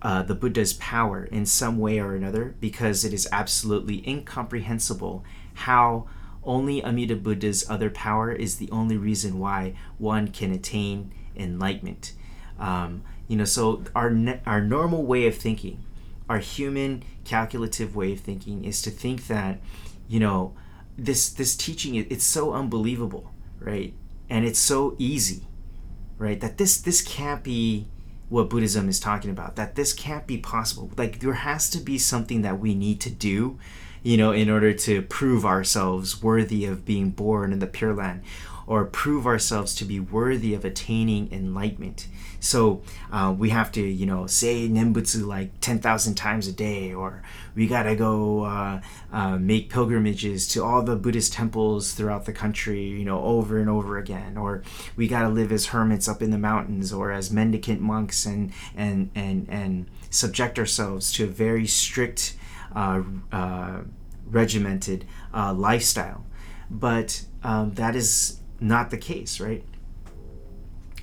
uh, 0.00 0.22
the 0.22 0.34
Buddha's 0.34 0.72
power 0.72 1.24
in 1.24 1.44
some 1.44 1.78
way 1.78 1.98
or 2.00 2.14
another 2.14 2.54
because 2.58 3.04
it 3.04 3.12
is 3.12 3.28
absolutely 3.30 4.02
incomprehensible 4.08 5.22
how 5.52 6.08
only 6.42 6.82
Amida 6.82 7.16
Buddha's 7.16 7.68
other 7.68 7.90
power 7.90 8.32
is 8.32 8.56
the 8.56 8.70
only 8.70 8.96
reason 8.96 9.38
why 9.38 9.74
one 9.98 10.28
can 10.28 10.52
attain 10.52 11.12
enlightenment. 11.36 12.14
Um, 12.58 13.02
you 13.28 13.36
know, 13.36 13.44
so 13.44 13.84
our 13.94 14.16
our 14.46 14.62
normal 14.62 15.04
way 15.04 15.26
of 15.26 15.36
thinking, 15.36 15.84
our 16.30 16.38
human 16.38 17.04
calculative 17.24 17.94
way 17.94 18.12
of 18.12 18.20
thinking, 18.20 18.64
is 18.64 18.80
to 18.82 18.90
think 18.90 19.26
that, 19.26 19.60
you 20.08 20.18
know, 20.18 20.54
this 20.96 21.28
this 21.28 21.54
teaching 21.56 21.94
it's 21.94 22.24
so 22.24 22.54
unbelievable, 22.54 23.34
right? 23.60 23.92
And 24.28 24.44
it's 24.44 24.58
so 24.58 24.94
easy 24.98 25.42
right 26.18 26.40
that 26.40 26.58
this 26.58 26.80
this 26.80 27.02
can't 27.02 27.42
be 27.42 27.86
what 28.28 28.50
buddhism 28.50 28.88
is 28.88 28.98
talking 28.98 29.30
about 29.30 29.56
that 29.56 29.74
this 29.76 29.92
can't 29.92 30.26
be 30.26 30.38
possible 30.38 30.90
like 30.96 31.20
there 31.20 31.34
has 31.34 31.70
to 31.70 31.78
be 31.78 31.98
something 31.98 32.42
that 32.42 32.58
we 32.58 32.74
need 32.74 33.00
to 33.00 33.10
do 33.10 33.58
you 34.02 34.16
know 34.16 34.32
in 34.32 34.50
order 34.50 34.72
to 34.72 35.02
prove 35.02 35.44
ourselves 35.44 36.22
worthy 36.22 36.64
of 36.64 36.84
being 36.84 37.10
born 37.10 37.52
in 37.52 37.58
the 37.60 37.66
pure 37.66 37.94
land 37.94 38.22
or 38.66 38.84
prove 38.84 39.26
ourselves 39.26 39.74
to 39.76 39.84
be 39.84 40.00
worthy 40.00 40.52
of 40.52 40.64
attaining 40.64 41.32
enlightenment. 41.32 42.08
So 42.46 42.82
uh, 43.10 43.34
we 43.36 43.50
have 43.50 43.72
to, 43.72 43.82
you 43.82 44.06
know, 44.06 44.28
say 44.28 44.68
Nembutsu 44.68 45.26
like 45.26 45.60
10,000 45.60 46.14
times 46.14 46.46
a 46.46 46.52
day, 46.52 46.94
or 46.94 47.22
we 47.56 47.66
gotta 47.66 47.96
go 47.96 48.44
uh, 48.44 48.80
uh, 49.12 49.36
make 49.36 49.68
pilgrimages 49.68 50.46
to 50.48 50.62
all 50.62 50.82
the 50.82 50.94
Buddhist 50.94 51.32
temples 51.32 51.92
throughout 51.92 52.24
the 52.24 52.32
country, 52.32 52.84
you 52.84 53.04
know, 53.04 53.20
over 53.20 53.58
and 53.58 53.68
over 53.68 53.98
again, 53.98 54.36
or 54.36 54.62
we 54.94 55.08
gotta 55.08 55.28
live 55.28 55.50
as 55.50 55.66
hermits 55.66 56.06
up 56.06 56.22
in 56.22 56.30
the 56.30 56.38
mountains, 56.38 56.92
or 56.92 57.10
as 57.10 57.32
mendicant 57.32 57.80
monks, 57.80 58.24
and 58.24 58.52
and 58.76 59.10
and 59.16 59.48
and 59.48 59.86
subject 60.10 60.56
ourselves 60.56 61.12
to 61.14 61.24
a 61.24 61.26
very 61.26 61.66
strict, 61.66 62.36
uh, 62.76 63.02
uh, 63.32 63.80
regimented 64.24 65.04
uh, 65.34 65.52
lifestyle. 65.52 66.24
But 66.70 67.24
um, 67.42 67.74
that 67.74 67.96
is 67.96 68.38
not 68.60 68.90
the 68.90 68.98
case, 68.98 69.40
right? 69.40 69.64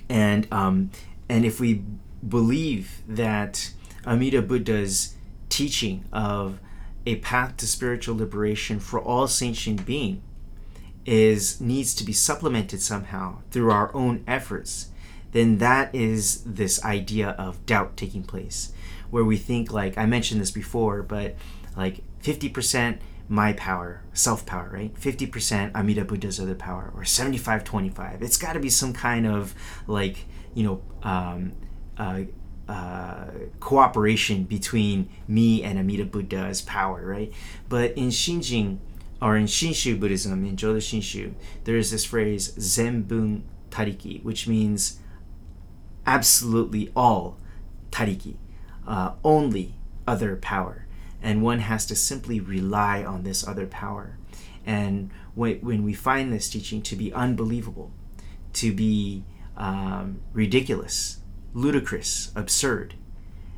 And 0.08 0.46
um, 0.52 0.90
and 1.28 1.44
if 1.44 1.60
we 1.60 1.82
believe 2.26 3.02
that 3.08 3.72
Amida 4.06 4.42
Buddha's 4.42 5.14
teaching 5.48 6.04
of 6.12 6.58
a 7.06 7.16
path 7.16 7.56
to 7.58 7.66
spiritual 7.66 8.16
liberation 8.16 8.80
for 8.80 9.00
all 9.00 9.26
sentient 9.26 9.84
being 9.84 10.22
is 11.04 11.60
needs 11.60 11.94
to 11.94 12.04
be 12.04 12.12
supplemented 12.12 12.80
somehow 12.80 13.38
through 13.50 13.70
our 13.70 13.94
own 13.94 14.24
efforts, 14.26 14.88
then 15.32 15.58
that 15.58 15.94
is 15.94 16.42
this 16.44 16.82
idea 16.84 17.30
of 17.30 17.64
doubt 17.66 17.96
taking 17.96 18.22
place, 18.22 18.72
where 19.10 19.24
we 19.24 19.36
think 19.36 19.72
like 19.72 19.98
I 19.98 20.06
mentioned 20.06 20.40
this 20.40 20.50
before, 20.50 21.02
but 21.02 21.36
like 21.76 22.00
fifty 22.20 22.48
percent 22.48 23.00
my 23.28 23.52
power, 23.54 24.02
self 24.12 24.44
power, 24.44 24.70
right? 24.72 24.94
50% 24.94 25.74
Amida 25.74 26.04
Buddha's 26.04 26.38
other 26.38 26.54
power, 26.54 26.92
or 26.94 27.04
75 27.04 27.64
25. 27.64 28.22
It's 28.22 28.36
got 28.36 28.52
to 28.52 28.60
be 28.60 28.70
some 28.70 28.92
kind 28.92 29.26
of 29.26 29.54
like, 29.86 30.26
you 30.54 30.64
know, 30.64 30.82
um, 31.02 31.52
uh, 31.96 32.22
uh, 32.68 33.26
cooperation 33.60 34.44
between 34.44 35.08
me 35.28 35.62
and 35.62 35.78
Amida 35.78 36.04
Buddha's 36.04 36.62
power, 36.62 37.04
right? 37.04 37.32
But 37.68 37.92
in 37.92 38.08
Shinjin, 38.08 38.78
or 39.20 39.36
in 39.36 39.46
Shinshu 39.46 39.98
Buddhism, 39.98 40.44
in 40.44 40.56
Jodo 40.56 40.78
Shinshu, 40.78 41.34
there 41.64 41.76
is 41.76 41.90
this 41.90 42.04
phrase, 42.04 42.52
Zenbun 42.58 43.42
Tariki, 43.70 44.22
which 44.22 44.46
means 44.46 45.00
absolutely 46.06 46.90
all 46.94 47.38
Tariki, 47.90 48.36
uh, 48.86 49.12
only 49.24 49.74
other 50.06 50.36
power 50.36 50.83
and 51.24 51.42
one 51.42 51.60
has 51.60 51.86
to 51.86 51.96
simply 51.96 52.38
rely 52.38 53.02
on 53.02 53.22
this 53.22 53.48
other 53.48 53.66
power. 53.66 54.18
And 54.66 55.10
when 55.34 55.82
we 55.82 55.94
find 55.94 56.30
this 56.30 56.50
teaching 56.50 56.82
to 56.82 56.96
be 56.96 57.12
unbelievable, 57.12 57.90
to 58.52 58.72
be 58.72 59.24
um, 59.56 60.20
ridiculous, 60.34 61.20
ludicrous, 61.54 62.30
absurd, 62.36 62.94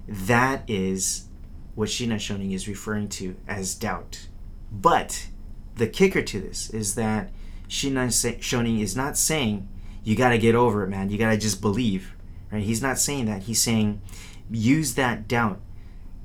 that 0.08 0.62
is 0.68 1.26
what 1.74 1.88
Shinran 1.88 2.16
Shonin 2.16 2.54
is 2.54 2.68
referring 2.68 3.08
to 3.10 3.36
as 3.48 3.74
doubt. 3.74 4.28
But 4.70 5.26
the 5.74 5.88
kicker 5.88 6.22
to 6.22 6.40
this 6.40 6.70
is 6.70 6.94
that 6.94 7.30
Shinran 7.68 8.08
Shonin 8.38 8.80
is 8.80 8.96
not 8.96 9.18
saying 9.18 9.68
you 10.04 10.14
got 10.14 10.28
to 10.30 10.38
get 10.38 10.54
over 10.54 10.84
it, 10.84 10.88
man. 10.88 11.10
You 11.10 11.18
got 11.18 11.30
to 11.30 11.36
just 11.36 11.60
believe, 11.60 12.14
right? 12.52 12.62
He's 12.62 12.80
not 12.80 12.98
saying 12.98 13.26
that. 13.26 13.42
He's 13.42 13.60
saying 13.60 14.00
use 14.48 14.94
that 14.94 15.26
doubt 15.26 15.60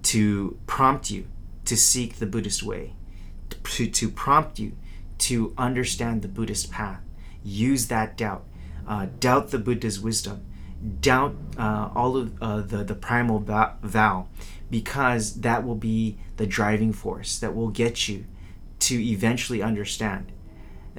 to 0.04 0.58
prompt 0.68 1.10
you 1.12 1.28
to 1.66 1.78
seek 1.78 2.16
the 2.16 2.26
Buddhist 2.26 2.64
way, 2.64 2.94
to, 3.64 3.88
to 3.88 4.10
prompt 4.10 4.60
you 4.60 4.74
to 5.20 5.54
understand 5.58 6.22
the 6.22 6.28
Buddhist 6.28 6.72
path. 6.72 7.02
Use 7.44 7.88
that 7.88 8.18
doubt. 8.18 8.46
Uh, 8.88 9.08
doubt 9.20 9.52
the 9.52 9.60
Buddha's 9.60 10.00
wisdom. 10.00 10.46
Doubt 11.00 11.36
uh, 11.58 11.90
all 11.94 12.18
of 12.18 12.42
uh, 12.42 12.62
the, 12.62 12.84
the 12.84 12.96
primal 12.96 13.40
vow, 13.40 14.28
because 14.72 15.42
that 15.42 15.64
will 15.64 15.76
be 15.76 16.18
the 16.38 16.48
driving 16.48 16.92
force 16.92 17.38
that 17.38 17.56
will 17.56 17.70
get 17.70 18.08
you 18.08 18.26
to 18.80 18.96
eventually 18.96 19.62
understand 19.62 20.32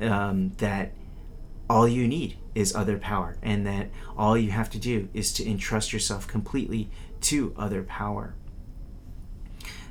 um, 0.01 0.51
that 0.59 0.93
all 1.69 1.89
you 1.89 2.07
need 2.07 2.37
is 2.55 2.75
other 2.75 2.99
power, 2.99 3.37
and 3.43 3.67
that 3.67 3.89
all 4.17 4.39
you 4.39 4.51
have 4.53 4.71
to 4.71 4.79
do 4.79 5.09
is 5.13 5.33
to 5.33 5.49
entrust 5.49 5.93
yourself 5.93 6.29
completely 6.29 6.89
to 7.21 7.53
other 7.57 7.83
power. 7.83 8.35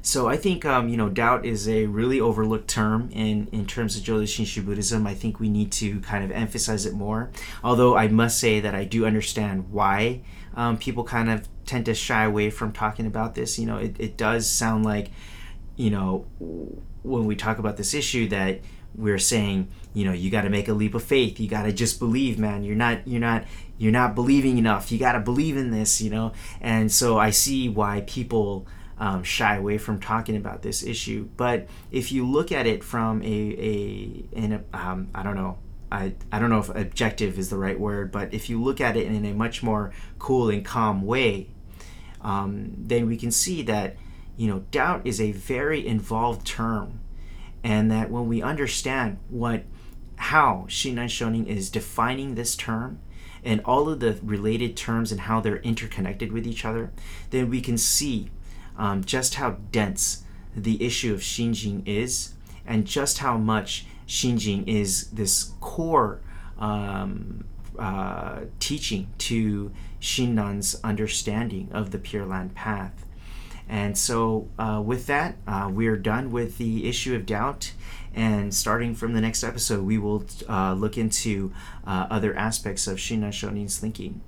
So 0.03 0.27
I 0.27 0.35
think 0.35 0.65
um, 0.65 0.89
you 0.89 0.97
know 0.97 1.09
doubt 1.09 1.45
is 1.45 1.69
a 1.69 1.85
really 1.85 2.19
overlooked 2.19 2.67
term 2.67 3.09
in 3.13 3.47
in 3.51 3.67
terms 3.67 3.95
of 3.95 4.03
Jodo 4.03 4.23
Shinshu 4.23 4.65
Buddhism. 4.65 5.05
I 5.05 5.13
think 5.13 5.39
we 5.39 5.49
need 5.49 5.71
to 5.73 5.99
kind 6.01 6.23
of 6.23 6.31
emphasize 6.31 6.85
it 6.85 6.93
more. 6.93 7.29
Although 7.63 7.95
I 7.95 8.07
must 8.07 8.39
say 8.39 8.59
that 8.59 8.73
I 8.73 8.83
do 8.83 9.05
understand 9.05 9.71
why 9.71 10.21
um, 10.55 10.77
people 10.77 11.03
kind 11.03 11.29
of 11.29 11.47
tend 11.65 11.85
to 11.85 11.93
shy 11.93 12.23
away 12.23 12.49
from 12.49 12.71
talking 12.71 13.05
about 13.05 13.35
this. 13.35 13.59
You 13.59 13.67
know, 13.67 13.77
it, 13.77 13.95
it 13.99 14.17
does 14.17 14.49
sound 14.49 14.83
like 14.85 15.11
you 15.75 15.91
know 15.91 16.25
when 17.03 17.25
we 17.25 17.35
talk 17.35 17.59
about 17.59 17.77
this 17.77 17.93
issue 17.93 18.27
that 18.29 18.59
we're 18.95 19.19
saying 19.19 19.67
you 19.93 20.03
know 20.03 20.11
you 20.11 20.29
got 20.29 20.41
to 20.41 20.49
make 20.49 20.67
a 20.67 20.73
leap 20.73 20.93
of 20.93 21.01
faith 21.01 21.39
you 21.39 21.47
got 21.47 21.63
to 21.63 21.71
just 21.71 21.97
believe 21.97 22.37
man 22.37 22.61
you're 22.61 22.75
not 22.75 23.07
you're 23.07 23.21
not 23.21 23.45
you're 23.77 23.91
not 23.91 24.13
believing 24.13 24.57
enough 24.57 24.91
you 24.91 24.99
got 24.99 25.13
to 25.13 25.19
believe 25.21 25.55
in 25.55 25.71
this 25.71 26.01
you 26.01 26.09
know 26.09 26.33
and 26.59 26.91
so 26.91 27.17
i 27.17 27.29
see 27.29 27.69
why 27.69 28.03
people 28.05 28.67
um, 29.01 29.23
shy 29.23 29.55
away 29.55 29.79
from 29.79 29.99
talking 29.99 30.37
about 30.37 30.61
this 30.61 30.83
issue. 30.83 31.27
But 31.35 31.67
if 31.91 32.11
you 32.11 32.25
look 32.25 32.51
at 32.51 32.67
it 32.67 32.83
from 32.83 33.21
a 33.23 33.25
a 33.25 34.25
in 34.31 34.53
a 34.53 34.77
um, 34.77 35.09
i 35.13 35.23
don't 35.23 35.35
know 35.35 35.57
I, 35.91 36.13
I 36.31 36.39
don't 36.39 36.49
know 36.49 36.59
if 36.59 36.69
objective 36.69 37.37
is 37.37 37.49
the 37.49 37.57
right 37.57 37.77
word, 37.77 38.13
but 38.13 38.33
if 38.33 38.49
you 38.49 38.63
look 38.63 38.79
at 38.79 38.95
it 38.95 39.07
in 39.07 39.25
a 39.25 39.33
much 39.33 39.61
more 39.61 39.91
cool 40.19 40.49
and 40.49 40.63
calm 40.63 41.01
way, 41.01 41.49
um, 42.21 42.71
then 42.77 43.07
we 43.07 43.17
can 43.17 43.29
see 43.29 43.61
that 43.63 43.97
you 44.37 44.47
know 44.47 44.59
doubt 44.71 45.01
is 45.03 45.19
a 45.19 45.33
very 45.33 45.85
involved 45.85 46.47
term. 46.47 47.01
And 47.63 47.91
that 47.91 48.09
when 48.09 48.27
we 48.27 48.41
understand 48.41 49.17
what 49.29 49.63
how 50.15 50.65
Shinran 50.69 51.05
Shonin 51.05 51.47
is 51.47 51.69
defining 51.69 52.35
this 52.35 52.55
term 52.55 52.99
and 53.43 53.59
all 53.65 53.89
of 53.89 53.99
the 53.99 54.19
related 54.23 54.77
terms 54.77 55.11
and 55.11 55.21
how 55.21 55.41
they're 55.41 55.57
interconnected 55.57 56.31
with 56.31 56.47
each 56.47 56.63
other, 56.63 56.91
then 57.31 57.49
we 57.49 57.59
can 57.59 57.77
see 57.77 58.29
um, 58.77 59.03
just 59.03 59.35
how 59.35 59.57
dense 59.71 60.23
the 60.55 60.83
issue 60.83 61.13
of 61.13 61.21
Shinjin 61.21 61.83
is 61.85 62.33
and 62.65 62.85
just 62.85 63.19
how 63.19 63.37
much 63.37 63.85
Shinjin 64.07 64.67
is 64.67 65.09
this 65.11 65.53
core 65.61 66.19
um, 66.59 67.45
uh, 67.77 68.41
teaching 68.59 69.07
to 69.17 69.71
Shinran's 69.99 70.79
understanding 70.83 71.69
of 71.71 71.91
the 71.91 71.97
Pure 71.97 72.25
Land 72.25 72.55
path. 72.55 73.05
And 73.69 73.97
so, 73.97 74.49
uh, 74.59 74.81
with 74.83 75.07
that, 75.07 75.37
uh, 75.47 75.69
we're 75.71 75.95
done 75.95 76.31
with 76.31 76.57
the 76.57 76.89
issue 76.89 77.15
of 77.15 77.25
doubt. 77.25 77.71
And 78.13 78.53
starting 78.53 78.93
from 78.93 79.13
the 79.13 79.21
next 79.21 79.43
episode, 79.43 79.85
we 79.85 79.97
will 79.97 80.25
uh, 80.49 80.73
look 80.73 80.97
into 80.97 81.53
uh, 81.87 82.07
other 82.09 82.35
aspects 82.35 82.85
of 82.85 82.97
Shinran 82.97 83.31
Shonin's 83.31 83.77
thinking. 83.77 84.19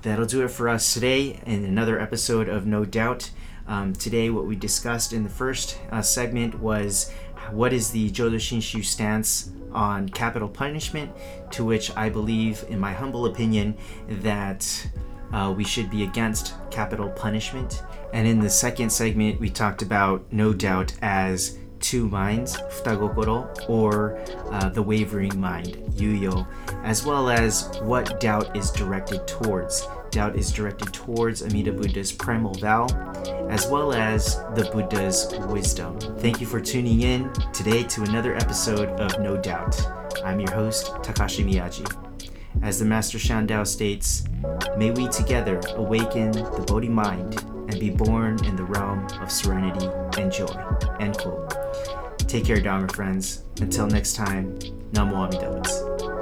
That'll 0.00 0.24
do 0.24 0.42
it 0.42 0.50
for 0.50 0.68
us 0.68 0.94
today 0.94 1.40
in 1.44 1.64
another 1.64 2.00
episode 2.00 2.48
of 2.48 2.64
No 2.66 2.86
Doubt. 2.86 3.30
Um, 3.68 3.92
today, 3.92 4.30
what 4.30 4.46
we 4.46 4.56
discussed 4.56 5.12
in 5.12 5.22
the 5.22 5.30
first 5.30 5.78
uh, 5.90 6.02
segment 6.02 6.58
was 6.60 7.12
what 7.50 7.72
is 7.72 7.90
the 7.90 8.10
Jodo 8.10 8.36
Shinshu 8.36 8.84
stance 8.84 9.50
on 9.72 10.08
capital 10.08 10.48
punishment, 10.48 11.10
to 11.52 11.64
which 11.64 11.94
I 11.96 12.08
believe, 12.08 12.64
in 12.68 12.78
my 12.78 12.92
humble 12.92 13.26
opinion, 13.26 13.76
that 14.08 14.88
uh, 15.32 15.52
we 15.56 15.64
should 15.64 15.90
be 15.90 16.04
against 16.04 16.54
capital 16.70 17.10
punishment. 17.10 17.82
And 18.12 18.26
in 18.26 18.40
the 18.40 18.50
second 18.50 18.90
segment, 18.90 19.40
we 19.40 19.50
talked 19.50 19.82
about 19.82 20.24
no 20.32 20.52
doubt 20.52 20.94
as 21.02 21.58
two 21.80 22.08
minds, 22.08 22.56
futagokoro, 22.56 23.68
or 23.68 24.18
uh, 24.50 24.68
the 24.70 24.82
wavering 24.82 25.38
mind, 25.38 25.76
yuyo, 25.94 26.46
as 26.84 27.04
well 27.04 27.28
as 27.28 27.70
what 27.82 28.18
doubt 28.20 28.56
is 28.56 28.70
directed 28.70 29.26
towards. 29.26 29.86
Doubt 30.16 30.36
is 30.36 30.50
directed 30.50 30.94
towards 30.94 31.42
Amida 31.42 31.72
Buddha's 31.72 32.10
primal 32.10 32.54
vow, 32.54 32.86
as 33.50 33.66
well 33.66 33.92
as 33.92 34.36
the 34.54 34.66
Buddha's 34.72 35.34
wisdom. 35.48 36.00
Thank 36.20 36.40
you 36.40 36.46
for 36.46 36.58
tuning 36.58 37.02
in 37.02 37.30
today 37.52 37.82
to 37.82 38.02
another 38.02 38.34
episode 38.34 38.88
of 38.98 39.20
No 39.20 39.36
Doubt. 39.36 39.78
I'm 40.24 40.40
your 40.40 40.50
host, 40.52 40.86
Takashi 41.02 41.44
Miyaji. 41.44 41.84
As 42.62 42.78
the 42.78 42.86
Master 42.86 43.18
Shandao 43.18 43.66
states, 43.66 44.24
may 44.78 44.90
we 44.90 45.06
together 45.08 45.60
awaken 45.74 46.30
the 46.32 46.64
Bodhi 46.66 46.88
mind 46.88 47.38
and 47.68 47.78
be 47.78 47.90
born 47.90 48.42
in 48.46 48.56
the 48.56 48.64
realm 48.64 49.06
of 49.20 49.30
serenity 49.30 49.86
and 50.18 50.32
joy. 50.32 50.46
End 50.98 51.18
quote. 51.18 51.54
Take 52.20 52.46
care, 52.46 52.58
Dharma 52.58 52.88
friends. 52.88 53.44
Until 53.60 53.86
next 53.86 54.16
time, 54.16 54.58
Namo 54.92 55.26
Amitabha. 55.28 56.15